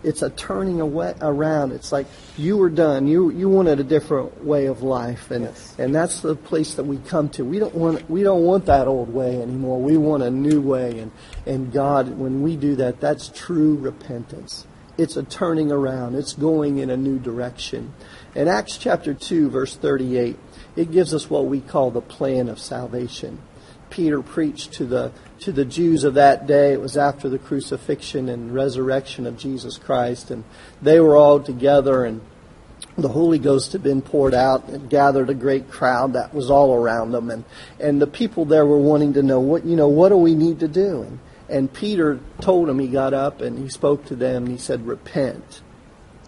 it's 0.03 0.23
a 0.23 0.31
turning 0.31 0.81
away 0.81 1.15
around. 1.21 1.73
It's 1.73 1.91
like 1.91 2.07
you 2.37 2.57
were 2.57 2.71
done. 2.71 3.07
You 3.07 3.31
you 3.31 3.49
wanted 3.49 3.81
a 3.81 3.85
different 3.85 4.45
way 4.45 4.67
of 4.67 4.83
life, 4.83 5.31
and 5.31 5.45
Yes. 5.47 5.75
and 5.79 5.95
that's 5.95 6.21
the 6.21 6.37
place 6.37 6.75
that 6.75 6.85
we 6.85 6.99
come 6.99 7.29
to. 7.31 7.45
We 7.45 7.59
don't 7.59 7.75
want 7.75 8.09
we 8.09 8.23
don't 8.23 8.45
want 8.45 8.67
that 8.67 8.87
old 8.87 9.13
way 9.13 9.43
anymore. 9.43 9.81
We 9.81 9.97
want 9.97 10.23
a 10.23 10.31
new 10.31 10.61
way, 10.61 11.01
and 11.01 11.11
and 11.47 11.73
God, 11.73 12.17
when 12.17 12.43
we 12.43 12.57
do 12.57 12.77
that, 12.77 13.01
that's 13.01 13.29
true 13.35 13.77
repentance. 13.77 14.67
It's 14.97 15.17
a 15.17 15.23
turning 15.23 15.71
around. 15.71 16.15
It's 16.15 16.33
going 16.33 16.79
in 16.79 16.91
a 16.91 16.97
new 16.97 17.19
direction. 17.19 17.93
In 18.35 18.49
Acts 18.49 18.77
chapter 18.79 19.15
two, 19.15 19.51
verse 19.51 19.75
thirty-eight, 19.75 20.39
it 20.77 20.93
gives 20.93 21.13
us 21.13 21.29
what 21.29 21.47
we 21.47 21.61
call 21.61 21.91
the 21.91 22.01
plan 22.01 22.49
of 22.49 22.61
salvation. 22.61 23.39
Peter 23.91 24.23
preached 24.23 24.73
to 24.75 24.87
the 24.87 25.13
to 25.41 25.53
the 25.53 25.65
Jews 25.65 26.05
of 26.05 26.15
that 26.15 26.47
day. 26.47 26.73
It 26.73 26.81
was 26.81 26.97
after 26.97 27.29
the 27.29 27.39
crucifixion 27.39 28.29
and 28.29 28.53
resurrection 28.53 29.27
of 29.27 29.39
Jesus 29.39 29.79
Christ, 29.79 30.31
and 30.31 30.45
they 30.83 31.01
were 31.01 31.17
all 31.17 31.41
together, 31.41 32.05
and 32.05 32.21
the 32.97 33.09
Holy 33.09 33.39
Ghost 33.39 33.73
had 33.73 33.83
been 33.83 34.03
poured 34.03 34.35
out 34.35 34.69
and 34.69 34.91
gathered 34.91 35.31
a 35.31 35.35
great 35.35 35.71
crowd 35.71 36.15
that 36.15 36.35
was 36.35 36.51
all 36.51 36.75
around 36.75 37.13
them, 37.13 37.31
and 37.31 37.45
and 37.79 38.03
the 38.03 38.07
people 38.07 38.45
there 38.45 38.67
were 38.67 38.79
wanting 38.79 39.13
to 39.15 39.23
know 39.23 39.41
what 39.41 39.65
you 39.65 39.77
know 39.77 39.89
what 39.89 40.09
do 40.09 40.17
we 40.17 40.35
need 40.35 40.61
to 40.61 40.69
do, 40.69 41.03
and 41.03 41.19
and 41.49 41.73
Peter 41.73 42.21
told 42.41 42.69
them 42.69 42.79
he 42.79 42.89
got 42.89 43.15
up 43.15 43.41
and 43.41 43.59
he 43.59 43.69
spoke 43.69 44.05
to 44.07 44.15
them 44.15 44.45
and 44.45 44.53
he 44.53 44.59
said 44.59 44.87
repent 44.87 45.63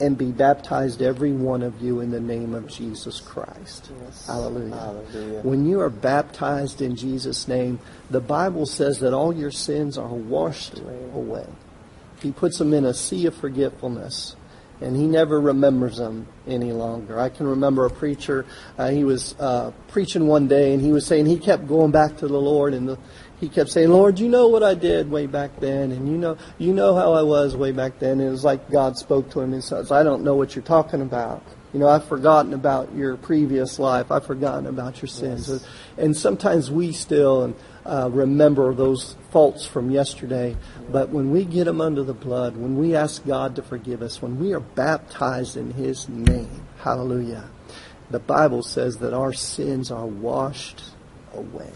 and 0.01 0.17
be 0.17 0.33
baptized 0.33 1.03
every 1.03 1.33
one 1.33 1.63
of 1.63 1.81
you 1.83 2.01
in 2.01 2.11
the 2.11 2.21
name 2.21 2.55
of 2.55 2.67
Jesus 2.67 3.21
Christ. 3.21 3.91
Yes. 4.03 4.27
Hallelujah. 4.27 4.75
Hallelujah. 4.75 5.41
When 5.43 5.67
you 5.67 5.81
are 5.81 5.91
baptized 5.91 6.81
in 6.81 6.97
Jesus' 6.97 7.47
name, 7.47 7.79
the 8.09 8.21
Bible 8.21 8.67
says 8.67 9.01
that 9.01 9.13
all 9.13 9.35
your 9.35 9.51
sins 9.51 9.99
are 9.99 10.09
washed 10.09 10.79
away. 10.79 11.47
He 12.23 12.33
puts 12.33 12.59
them 12.59 12.73
in 12.73 12.85
a 12.85 12.95
sea 12.95 13.27
of 13.27 13.35
forgetfulness, 13.35 14.37
and 14.81 14.97
he 14.97 15.07
never 15.07 15.41
remembers 15.41 15.99
them 15.99 16.27
any 16.47 16.73
longer. 16.73 17.19
I 17.19 17.29
can 17.29 17.47
remember 17.47 17.85
a 17.85 17.91
preacher, 17.91 18.47
uh, 18.79 18.89
he 18.89 19.05
was 19.05 19.35
uh, 19.39 19.73
preaching 19.89 20.27
one 20.27 20.49
day, 20.49 20.73
and 20.73 20.83
he 20.83 20.93
was 20.93 21.07
saying 21.07 21.27
he 21.27 21.39
kept 21.39 21.67
going 21.67 21.91
back 21.91 22.17
to 22.19 22.29
the 22.29 22.41
Lord, 22.41 22.75
and 22.75 22.89
the, 22.89 22.99
he 23.41 23.49
kept 23.49 23.71
saying, 23.71 23.89
Lord, 23.89 24.19
you 24.19 24.29
know 24.29 24.49
what 24.49 24.63
I 24.63 24.75
did 24.75 25.11
way 25.11 25.27
back 25.27 25.59
then, 25.61 25.93
and 25.93 26.07
you 26.07 26.19
know, 26.19 26.37
you 26.59 26.75
know 26.75 26.95
how 26.95 27.15
I 27.15 27.23
was 27.23 27.57
way 27.57 27.73
back 27.73 27.99
then. 27.99 28.21
And 28.21 28.29
it 28.29 28.31
was 28.31 28.45
like 28.45 28.71
God 28.71 28.99
spoke 28.99 29.31
to 29.31 29.41
him 29.41 29.55
and 29.55 29.65
says, 29.65 29.91
I 29.91 30.03
don't 30.03 30.23
know 30.23 30.35
what 30.35 30.55
you're 30.55 30.63
talking 30.63 31.01
about. 31.01 31.43
You 31.73 31.81
know, 31.81 31.89
I've 31.89 32.05
forgotten 32.05 32.53
about 32.53 32.95
your 32.95 33.17
previous 33.17 33.79
life. 33.79 34.11
I've 34.11 34.27
forgotten 34.27 34.67
about 34.67 35.01
your 35.01 35.09
sins. 35.09 35.49
Yes. 35.49 35.67
And 35.97 36.17
sometimes 36.17 36.71
we 36.71 36.93
still 36.93 37.55
uh, 37.87 38.11
remember 38.13 38.75
those 38.75 39.17
faults 39.31 39.65
from 39.65 39.91
yesterday. 39.91 40.57
But 40.91 41.11
when 41.11 41.31
we 41.31 41.45
get 41.45 41.65
them 41.65 41.81
under 41.81 42.03
the 42.03 42.13
blood, 42.13 42.57
when 42.57 42.77
we 42.77 42.95
ask 42.95 43.25
God 43.25 43.57
to 43.57 43.63
forgive 43.63 44.03
us, 44.03 44.21
when 44.21 44.39
we 44.39 44.53
are 44.53 44.61
baptized 44.61 45.57
in 45.57 45.71
His 45.71 46.09
name, 46.09 46.67
hallelujah, 46.79 47.49
the 48.11 48.19
Bible 48.19 48.65
says 48.65 48.99
that 48.99 49.15
our 49.15 49.33
sins 49.33 49.91
are 49.91 50.07
washed 50.07 50.83
away. 51.33 51.71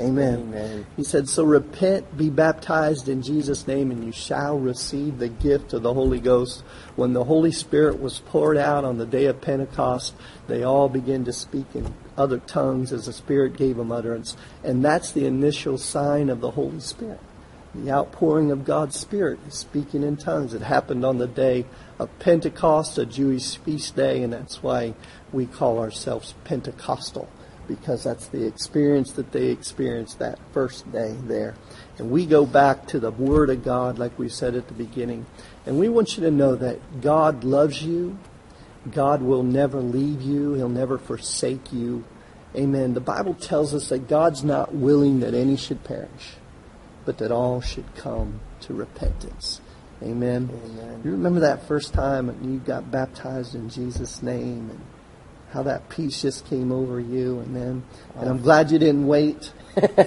Amen. 0.00 0.40
Amen. 0.40 0.86
He 0.96 1.02
said, 1.02 1.28
So 1.28 1.44
repent, 1.44 2.16
be 2.16 2.30
baptized 2.30 3.08
in 3.08 3.20
Jesus' 3.20 3.66
name, 3.66 3.90
and 3.90 4.04
you 4.04 4.12
shall 4.12 4.58
receive 4.58 5.18
the 5.18 5.28
gift 5.28 5.72
of 5.72 5.82
the 5.82 5.94
Holy 5.94 6.20
Ghost. 6.20 6.62
When 6.94 7.14
the 7.14 7.24
Holy 7.24 7.50
Spirit 7.50 8.00
was 8.00 8.20
poured 8.20 8.56
out 8.56 8.84
on 8.84 8.98
the 8.98 9.06
day 9.06 9.26
of 9.26 9.40
Pentecost, 9.40 10.14
they 10.46 10.62
all 10.62 10.88
began 10.88 11.24
to 11.24 11.32
speak 11.32 11.66
in 11.74 11.94
other 12.16 12.38
tongues 12.38 12.92
as 12.92 13.06
the 13.06 13.12
Spirit 13.12 13.56
gave 13.56 13.76
them 13.76 13.90
utterance. 13.90 14.36
And 14.62 14.84
that's 14.84 15.10
the 15.10 15.26
initial 15.26 15.78
sign 15.78 16.30
of 16.30 16.40
the 16.40 16.52
Holy 16.52 16.80
Spirit. 16.80 17.20
The 17.74 17.90
outpouring 17.90 18.50
of 18.50 18.64
God's 18.64 18.98
Spirit 18.98 19.40
is 19.48 19.54
speaking 19.54 20.02
in 20.02 20.16
tongues. 20.16 20.54
It 20.54 20.62
happened 20.62 21.04
on 21.04 21.18
the 21.18 21.26
day 21.26 21.66
of 21.98 22.16
Pentecost, 22.18 22.98
a 22.98 23.04
Jewish 23.04 23.56
feast 23.56 23.96
day, 23.96 24.22
and 24.22 24.32
that's 24.32 24.62
why 24.62 24.94
we 25.32 25.46
call 25.46 25.78
ourselves 25.78 26.34
Pentecostal 26.44 27.28
because 27.68 28.02
that's 28.02 28.26
the 28.28 28.44
experience 28.44 29.12
that 29.12 29.30
they 29.30 29.46
experienced 29.46 30.18
that 30.18 30.38
first 30.52 30.90
day 30.90 31.14
there. 31.24 31.54
And 31.98 32.10
we 32.10 32.26
go 32.26 32.46
back 32.46 32.86
to 32.88 32.98
the 32.98 33.10
Word 33.10 33.50
of 33.50 33.62
God, 33.62 33.98
like 33.98 34.18
we 34.18 34.28
said 34.28 34.56
at 34.56 34.66
the 34.66 34.74
beginning. 34.74 35.26
And 35.66 35.78
we 35.78 35.88
want 35.88 36.16
you 36.16 36.24
to 36.24 36.30
know 36.30 36.56
that 36.56 37.00
God 37.00 37.44
loves 37.44 37.82
you. 37.82 38.18
God 38.90 39.22
will 39.22 39.42
never 39.42 39.80
leave 39.80 40.22
you. 40.22 40.54
He'll 40.54 40.68
never 40.68 40.98
forsake 40.98 41.72
you. 41.72 42.04
Amen. 42.56 42.94
The 42.94 43.00
Bible 43.00 43.34
tells 43.34 43.74
us 43.74 43.90
that 43.90 44.08
God's 44.08 44.42
not 44.42 44.74
willing 44.74 45.20
that 45.20 45.34
any 45.34 45.56
should 45.56 45.84
perish, 45.84 46.36
but 47.04 47.18
that 47.18 47.30
all 47.30 47.60
should 47.60 47.94
come 47.94 48.40
to 48.62 48.74
repentance. 48.74 49.60
Amen. 50.02 50.48
Amen. 50.64 51.02
You 51.04 51.10
remember 51.10 51.40
that 51.40 51.66
first 51.66 51.92
time 51.92 52.34
you 52.42 52.58
got 52.60 52.90
baptized 52.90 53.54
in 53.54 53.68
Jesus' 53.68 54.22
name 54.22 54.70
and 54.70 54.80
how 55.52 55.62
that 55.64 55.88
peace 55.88 56.22
just 56.22 56.46
came 56.46 56.70
over 56.72 57.00
you, 57.00 57.40
and 57.40 57.54
then, 57.56 57.82
and 58.16 58.28
I'm 58.28 58.40
glad 58.42 58.70
you 58.70 58.78
didn't 58.78 59.06
wait 59.06 59.50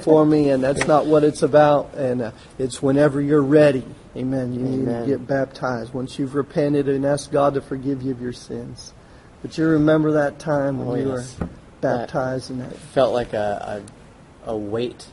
for 0.04 0.26
me, 0.26 0.50
and 0.50 0.64
that's 0.64 0.86
not 0.88 1.06
what 1.08 1.24
it's 1.24 1.42
about. 1.42 1.94
And 1.96 2.22
uh, 2.22 2.32
it's 2.60 2.82
whenever 2.82 3.20
you're 3.22 3.42
ready, 3.44 3.84
Amen. 4.16 4.54
You 4.54 4.60
need 4.62 4.86
to 4.86 5.06
get 5.08 5.26
baptized 5.26 5.94
once 5.94 6.20
you've 6.20 6.36
repented 6.36 6.90
and 6.90 7.06
asked 7.06 7.32
God 7.32 7.54
to 7.54 7.62
forgive 7.62 8.02
you 8.02 8.12
of 8.12 8.22
your 8.22 8.34
sins. 8.34 8.94
But 9.42 9.58
you 9.58 9.66
remember 9.66 10.12
that 10.14 10.38
time 10.38 10.80
when 10.80 10.88
Oh, 10.88 10.96
you 10.96 11.10
yes. 11.16 11.40
were 11.40 11.50
baptized 11.80 12.52
and 12.52 12.60
that. 12.62 12.76
felt 12.76 13.14
like 13.14 13.34
a, 13.34 13.84
a, 14.46 14.52
a 14.52 14.58
weight 14.58 15.08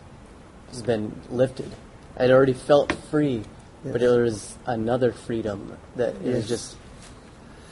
has 0.71 0.83
been 0.83 1.19
lifted. 1.31 1.71
I'd 2.17 2.31
already 2.33 2.53
felt 2.55 2.93
free, 3.11 3.45
but 3.85 4.01
Yes. 4.01 4.11
it 4.11 4.21
was 4.21 4.59
another 4.67 5.13
freedom 5.13 5.79
that 5.97 6.17
it 6.17 6.35
was 6.35 6.49
just, 6.49 6.77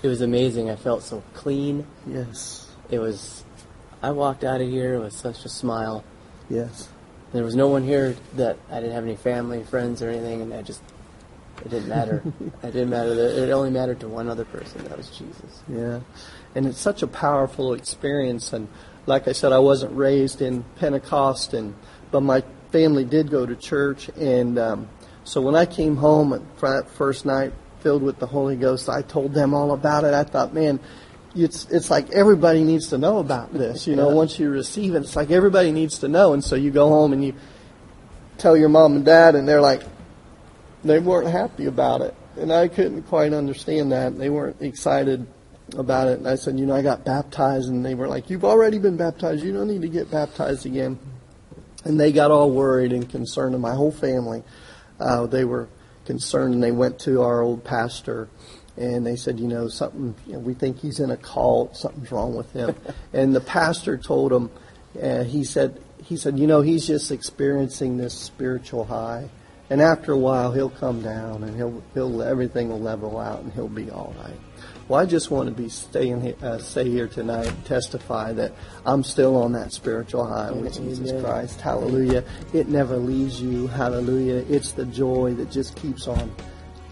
it 0.03 0.09
was 0.09 0.21
amazing. 0.21 0.71
I 0.71 0.77
felt 0.77 1.03
so 1.03 1.23
clean. 1.35 1.87
Yes, 2.07 2.69
It 2.91 2.99
was, 2.99 3.45
I 4.03 4.11
walked 4.13 4.45
out 4.45 4.61
of 4.61 4.69
here 4.69 5.01
with 5.01 5.13
such 5.13 5.45
a 5.45 5.49
smile. 5.49 6.05
yes, 6.49 6.89
There 7.33 7.43
was 7.45 7.57
no 7.57 7.69
one 7.69 7.83
here 7.83 8.17
that 8.35 8.59
I 8.71 8.77
didn't 8.81 8.93
have 8.95 9.05
any 9.05 9.17
family, 9.17 9.63
friends, 9.65 10.03
or 10.03 10.11
anything, 10.11 10.43
and 10.43 10.55
I 10.55 10.63
just, 10.63 10.83
it 11.65 11.71
didn't 11.71 11.89
matter. 11.89 12.23
it 12.63 12.73
didn't 12.73 12.91
matter. 12.91 13.13
It 13.13 13.51
only 13.51 13.71
mattered 13.71 14.01
to 14.01 14.09
one 14.09 14.29
other 14.29 14.45
person. 14.45 14.85
That 14.85 14.97
was 14.97 15.09
Jesus. 15.11 15.63
yeah. 15.69 16.01
And 16.55 16.67
it's 16.67 16.79
such 16.79 17.03
a 17.03 17.07
powerful 17.07 17.75
experience. 17.75 18.53
And 18.53 18.69
like 19.07 19.29
I 19.29 19.33
said, 19.33 19.53
I 19.53 19.59
wasn't 19.59 19.97
raised 19.97 20.41
in 20.41 20.65
Pentecost, 20.77 21.53
and 21.55 21.75
but 22.11 22.21
my 22.23 22.43
family 22.73 23.05
did 23.05 23.31
go 23.31 23.45
to 23.47 23.55
church. 23.57 24.09
And 24.17 24.59
um, 24.59 24.89
so 25.25 25.41
when 25.41 25.55
I 25.55 25.67
came 25.67 25.97
home 25.97 26.33
at 26.33 26.59
that 26.61 26.89
first 26.91 27.27
night, 27.27 27.53
filled 27.81 28.03
with 28.03 28.19
the 28.19 28.27
Holy 28.27 28.57
Ghost, 28.57 28.89
I 28.89 29.03
told 29.03 29.35
them 29.35 29.55
all 29.55 29.73
about 29.73 30.05
it. 30.05 30.15
I 30.15 30.25
thought, 30.25 30.55
man. 30.55 30.81
It's 31.39 31.71
it's 31.71 31.91
like 31.91 32.09
everybody 32.13 32.65
needs 32.65 32.89
to 32.89 32.97
know 32.97 33.19
about 33.19 33.53
this, 33.53 33.87
you 33.87 33.95
know. 33.95 34.09
Once 34.09 34.39
you 34.39 34.49
receive 34.49 34.95
it, 34.95 35.01
it's 35.01 35.15
like 35.15 35.31
everybody 35.31 35.71
needs 35.71 35.99
to 35.99 36.09
know, 36.09 36.33
and 36.33 36.43
so 36.43 36.57
you 36.57 36.71
go 36.71 36.89
home 36.89 37.13
and 37.13 37.23
you 37.23 37.35
tell 38.39 38.57
your 38.57 38.71
mom 38.71 38.97
and 38.97 39.05
dad, 39.05 39.35
and 39.35 39.47
they're 39.47 39.61
like, 39.61 39.83
they 40.83 40.99
weren't 40.99 41.29
happy 41.29 41.67
about 41.67 42.01
it. 42.01 42.15
And 42.37 42.53
I 42.53 42.69
couldn't 42.69 43.03
quite 43.05 43.33
understand 43.33 43.93
that. 43.93 44.17
They 44.17 44.31
weren't 44.31 44.61
excited 44.63 45.27
about 45.77 46.09
it. 46.09 46.19
And 46.19 46.29
I 46.29 46.37
said, 46.37 46.59
you 46.59 46.67
know, 46.67 46.75
I 46.75 46.83
got 46.83 47.05
baptized. 47.05 47.69
And 47.69 47.85
they 47.85 47.95
were 47.95 48.09
like, 48.09 48.31
you've 48.31 48.45
already 48.45 48.79
been 48.79 48.97
baptized. 48.97 49.43
You 49.43 49.53
don't 49.53 49.69
need 49.69 49.83
to 49.83 49.89
get 49.89 50.11
baptized 50.11 50.67
again. 50.67 50.99
And 51.85 51.99
they 51.99 52.13
got 52.13 52.31
all 52.31 52.51
worried 52.51 52.93
and 52.93 53.09
concerned. 53.09 53.55
And 53.55 53.63
my 53.63 53.75
whole 53.75 53.93
family, 53.93 54.43
uh, 55.01 55.27
they 55.27 55.45
were 55.45 55.69
concerned. 56.07 56.55
And 56.55 56.63
they 56.63 56.73
went 56.73 56.99
to 57.01 57.23
our 57.23 57.43
old 57.43 57.65
pastor. 57.65 58.29
And 58.77 59.07
they 59.07 59.17
said, 59.17 59.41
you 59.41 59.49
know, 59.49 59.69
something, 59.69 60.15
you 60.27 60.35
know, 60.35 60.39
we 60.39 60.55
think 60.55 60.79
he's 60.79 61.01
in 61.01 61.11
a 61.11 61.17
cult. 61.17 61.77
Something's 61.77 62.13
wrong 62.13 62.35
with 62.35 62.53
him. 62.53 62.75
and 63.13 63.35
the 63.35 63.41
pastor 63.41 63.97
told 63.97 64.33
him, 64.33 64.51
uh, 65.03 65.25
he 65.25 65.45
said, 65.45 65.83
he 66.05 66.17
said, 66.17 66.39
you 66.39 66.47
know, 66.47 66.61
he's 66.61 66.87
just 66.87 67.11
experiencing 67.11 67.97
this 67.97 68.15
spiritual 68.15 68.85
high. 68.85 69.29
And 69.69 69.81
after 69.83 70.13
a 70.13 70.19
while, 70.19 70.53
he'll 70.53 70.71
come 70.71 71.03
down 71.03 71.43
and 71.43 71.57
he'll, 71.57 71.83
he'll, 71.95 72.23
everything 72.23 72.69
will 72.69 72.81
level 72.81 73.19
out 73.19 73.41
and 73.41 73.53
he'll 73.53 73.69
be 73.69 73.91
all 73.91 74.15
right. 74.23 74.39
Well, 74.89 75.01
I 75.01 75.07
just 75.07 75.33
want 75.33 75.49
to 75.49 75.55
be 75.55 75.69
staying 75.69 76.21
here, 76.21 76.37
uh, 76.43 76.59
stay 76.59 76.89
here 76.89 77.09
tonight 77.09 77.49
and 77.49 77.65
testify 77.65 78.33
that 78.35 78.53
I'm 78.85 79.03
still 79.03 79.37
on 79.37 79.53
that 79.53 79.73
spiritual 79.73 80.25
high 80.25 80.53
with 80.53 80.77
Jesus 80.77 81.11
Amen. 81.11 81.25
Christ. 81.25 81.61
Hallelujah. 81.61 82.23
It 82.53 82.69
never 82.69 82.97
leaves 82.97 83.43
you. 83.43 83.67
Hallelujah. 83.67 84.45
It's 84.49 84.73
the 84.73 84.87
joy 84.87 85.35
that 85.35 85.51
just 85.51 85.75
keeps 85.75 86.07
on 86.07 86.33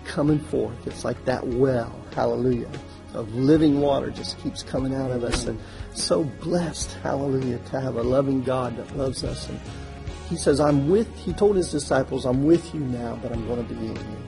coming 0.04 0.40
forth. 0.40 0.86
It's 0.88 1.04
like 1.04 1.24
that 1.26 1.46
well. 1.46 1.94
Hallelujah. 2.12 2.68
Of 3.12 3.32
living 3.32 3.80
water 3.80 4.10
just 4.10 4.40
keeps 4.42 4.64
coming 4.64 4.92
out 4.92 5.12
of 5.12 5.22
us. 5.22 5.44
And 5.44 5.60
so 5.92 6.24
blessed, 6.24 6.92
hallelujah, 6.94 7.58
to 7.58 7.80
have 7.80 7.94
a 7.94 8.02
loving 8.02 8.42
God 8.42 8.76
that 8.76 8.96
loves 8.96 9.22
us. 9.22 9.48
And 9.48 9.60
he 10.28 10.34
says, 10.34 10.58
I'm 10.58 10.88
with, 10.90 11.14
he 11.18 11.32
told 11.32 11.54
his 11.54 11.70
disciples, 11.70 12.24
I'm 12.24 12.42
with 12.42 12.74
you 12.74 12.80
now, 12.80 13.20
but 13.22 13.30
I'm 13.30 13.46
going 13.46 13.64
to 13.64 13.72
be 13.72 13.86
in 13.86 13.94
you. 13.94 14.18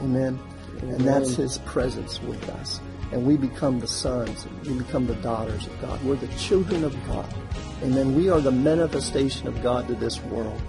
Amen. 0.00 0.40
And 0.80 1.00
that's 1.02 1.36
his 1.36 1.58
presence 1.58 2.20
with 2.22 2.48
us. 2.48 2.80
And 3.14 3.24
we 3.24 3.36
become 3.36 3.78
the 3.78 3.86
sons, 3.86 4.44
we 4.64 4.74
become 4.74 5.06
the 5.06 5.14
daughters 5.14 5.68
of 5.68 5.80
God. 5.80 6.02
We're 6.02 6.16
the 6.16 6.26
children 6.36 6.82
of 6.82 6.92
God. 7.06 7.32
And 7.80 7.94
then 7.94 8.16
we 8.16 8.28
are 8.28 8.40
the 8.40 8.50
manifestation 8.50 9.46
of 9.46 9.62
God 9.62 9.86
to 9.86 9.94
this 9.94 10.20
world. 10.22 10.60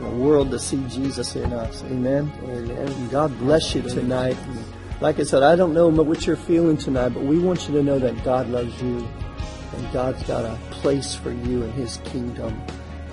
The 0.00 0.10
world 0.10 0.50
to 0.50 0.58
see 0.58 0.84
Jesus 0.88 1.36
in 1.36 1.54
us. 1.54 1.82
Amen. 1.84 2.30
Amen. 2.44 3.08
God 3.08 3.36
bless 3.38 3.74
you 3.74 3.80
tonight. 3.80 4.36
And 4.36 4.62
Like 5.00 5.18
I 5.18 5.22
said, 5.22 5.42
I 5.42 5.56
don't 5.56 5.72
know 5.72 5.88
what 5.88 6.26
you're 6.26 6.36
feeling 6.36 6.76
tonight, 6.76 7.14
but 7.14 7.22
we 7.22 7.38
want 7.38 7.66
you 7.66 7.74
to 7.76 7.82
know 7.82 7.98
that 7.98 8.22
God 8.22 8.50
loves 8.50 8.78
you 8.82 9.08
and 9.74 9.92
God's 9.92 10.22
got 10.24 10.44
a 10.44 10.58
place 10.72 11.14
for 11.14 11.32
you 11.32 11.62
in 11.62 11.72
His 11.72 11.96
kingdom. 12.04 12.60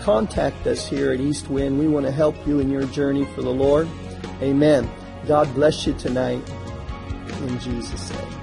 Contact 0.02 0.68
us 0.68 0.86
here 0.86 1.14
at 1.14 1.22
East 1.22 1.50
Wind. 1.50 1.80
We 1.80 1.88
want 1.88 2.06
to 2.06 2.12
help 2.12 2.36
you 2.46 2.60
in 2.60 2.70
your 2.70 2.84
journey 2.88 3.24
for 3.34 3.44
the 3.44 3.50
Lord. 3.50 3.88
Amen. 4.42 4.92
God 5.26 5.54
bless 5.54 5.88
you 5.88 5.94
tonight. 5.94 6.42
In 7.44 7.60
Jesus' 7.60 8.12
name. 8.12 8.43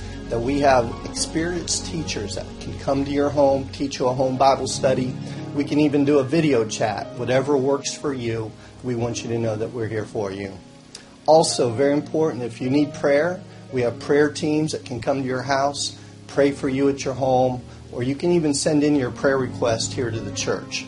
that 0.31 0.39
we 0.39 0.61
have 0.61 0.89
experienced 1.03 1.87
teachers 1.87 2.35
that 2.35 2.45
can 2.61 2.79
come 2.79 3.03
to 3.03 3.11
your 3.11 3.29
home, 3.29 3.67
teach 3.73 3.99
you 3.99 4.07
a 4.07 4.13
home 4.13 4.37
Bible 4.37 4.65
study. 4.65 5.13
We 5.53 5.65
can 5.65 5.77
even 5.81 6.05
do 6.05 6.19
a 6.19 6.23
video 6.23 6.63
chat. 6.63 7.05
Whatever 7.19 7.57
works 7.57 7.93
for 7.93 8.13
you, 8.13 8.49
we 8.81 8.95
want 8.95 9.23
you 9.23 9.29
to 9.31 9.37
know 9.37 9.57
that 9.57 9.73
we're 9.73 9.89
here 9.89 10.05
for 10.05 10.31
you. 10.31 10.53
Also, 11.25 11.69
very 11.69 11.91
important, 11.91 12.43
if 12.43 12.61
you 12.61 12.69
need 12.69 12.93
prayer, 12.93 13.43
we 13.73 13.81
have 13.81 13.99
prayer 13.99 14.31
teams 14.31 14.71
that 14.71 14.85
can 14.85 15.01
come 15.01 15.21
to 15.21 15.27
your 15.27 15.41
house, 15.41 15.99
pray 16.27 16.51
for 16.51 16.69
you 16.69 16.87
at 16.87 17.03
your 17.03 17.13
home, 17.13 17.61
or 17.91 18.01
you 18.01 18.15
can 18.15 18.31
even 18.31 18.53
send 18.53 18.85
in 18.85 18.95
your 18.95 19.11
prayer 19.11 19.37
request 19.37 19.91
here 19.91 20.09
to 20.09 20.19
the 20.21 20.31
church. 20.31 20.85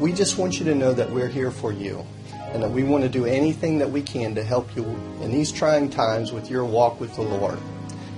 We 0.00 0.12
just 0.12 0.36
want 0.36 0.58
you 0.58 0.66
to 0.66 0.74
know 0.74 0.92
that 0.92 1.10
we're 1.10 1.28
here 1.28 1.50
for 1.50 1.72
you 1.72 2.04
and 2.52 2.62
that 2.62 2.70
we 2.70 2.84
want 2.84 3.04
to 3.04 3.08
do 3.08 3.24
anything 3.24 3.78
that 3.78 3.90
we 3.90 4.02
can 4.02 4.34
to 4.34 4.44
help 4.44 4.76
you 4.76 4.84
in 5.22 5.32
these 5.32 5.50
trying 5.50 5.88
times 5.88 6.30
with 6.30 6.50
your 6.50 6.66
walk 6.66 7.00
with 7.00 7.14
the 7.14 7.22
Lord. 7.22 7.58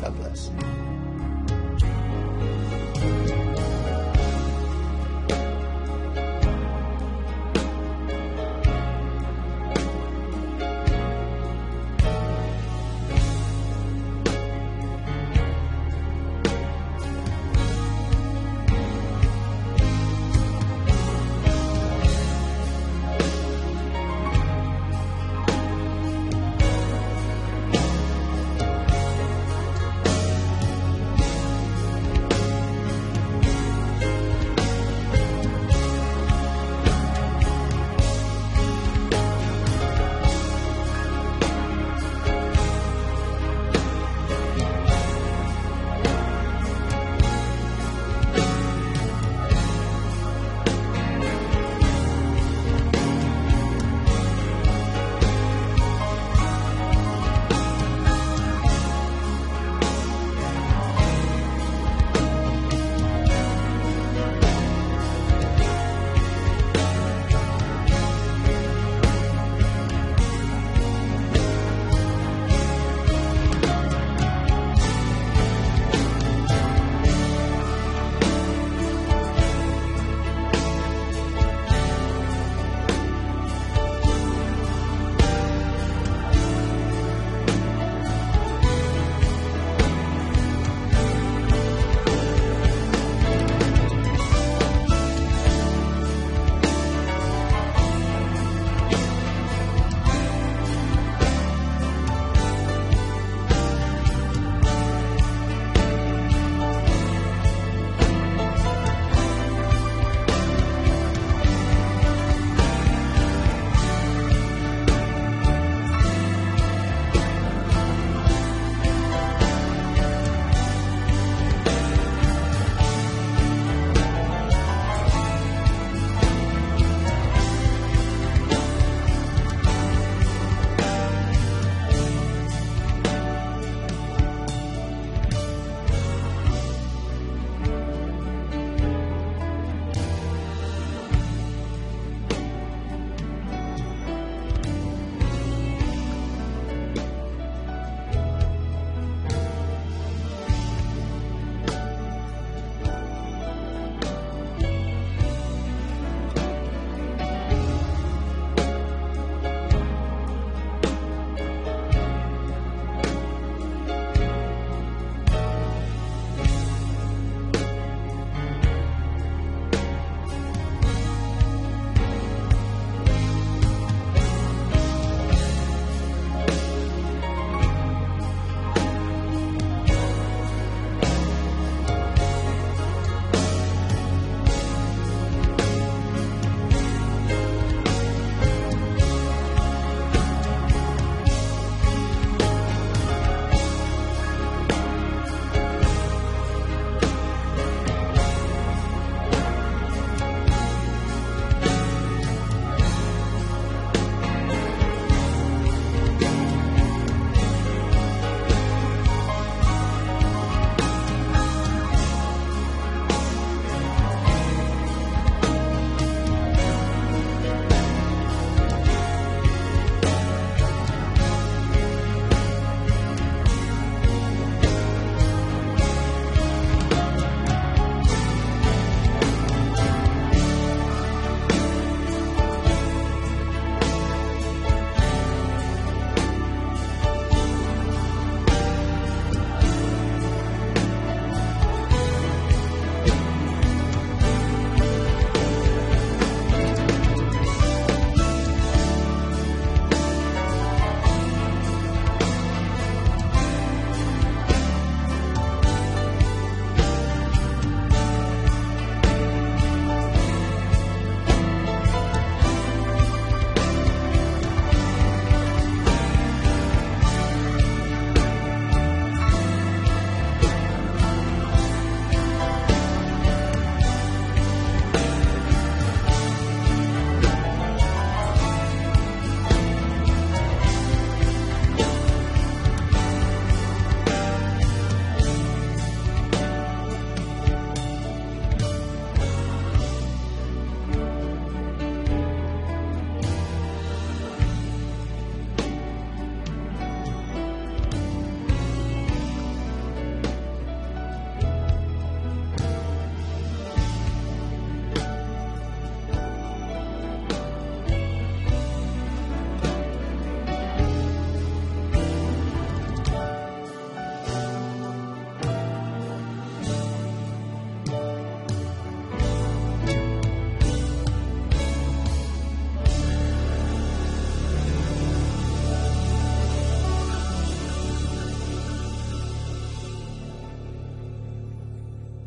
God 0.00 0.16
bless. 0.16 0.50